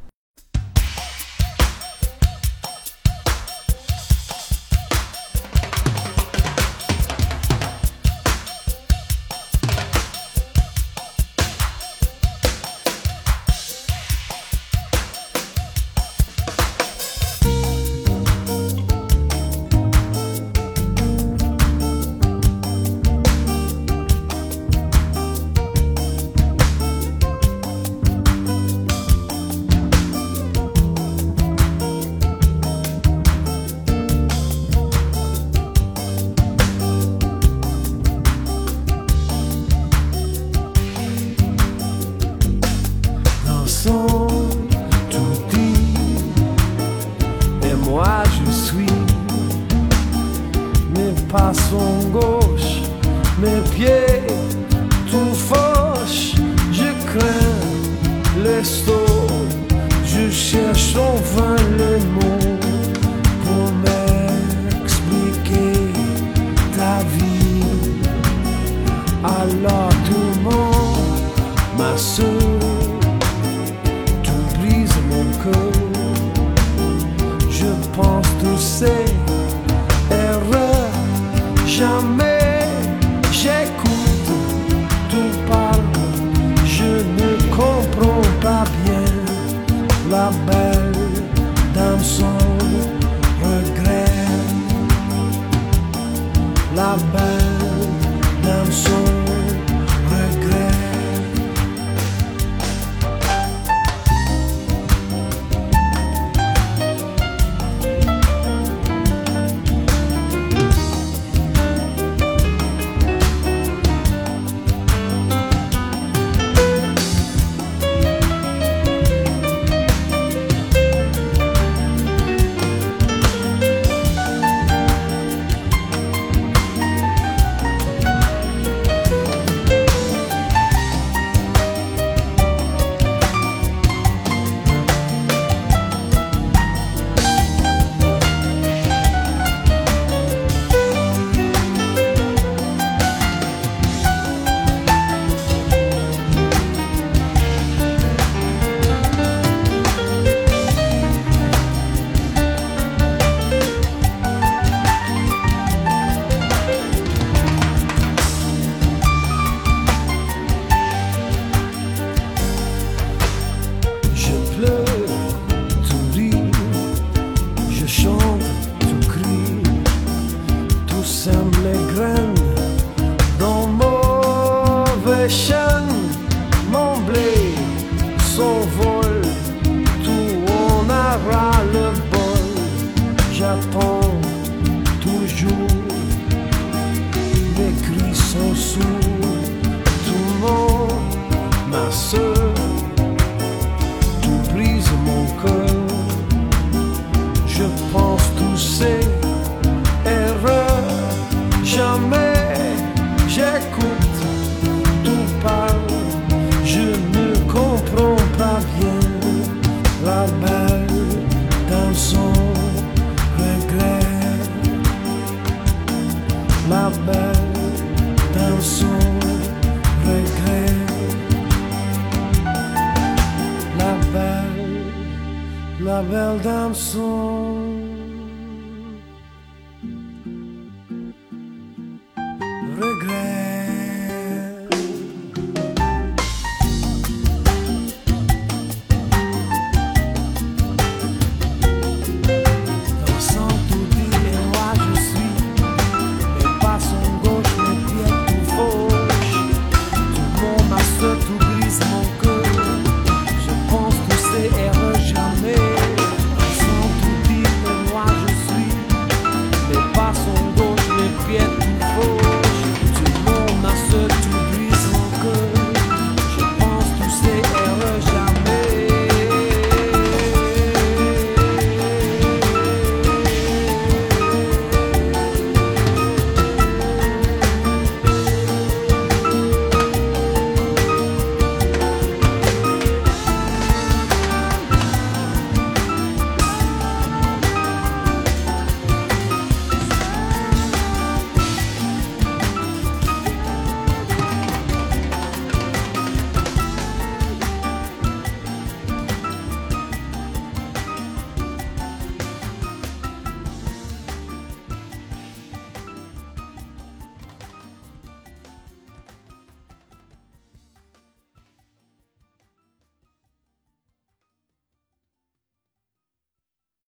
[226.11, 227.72] beldam son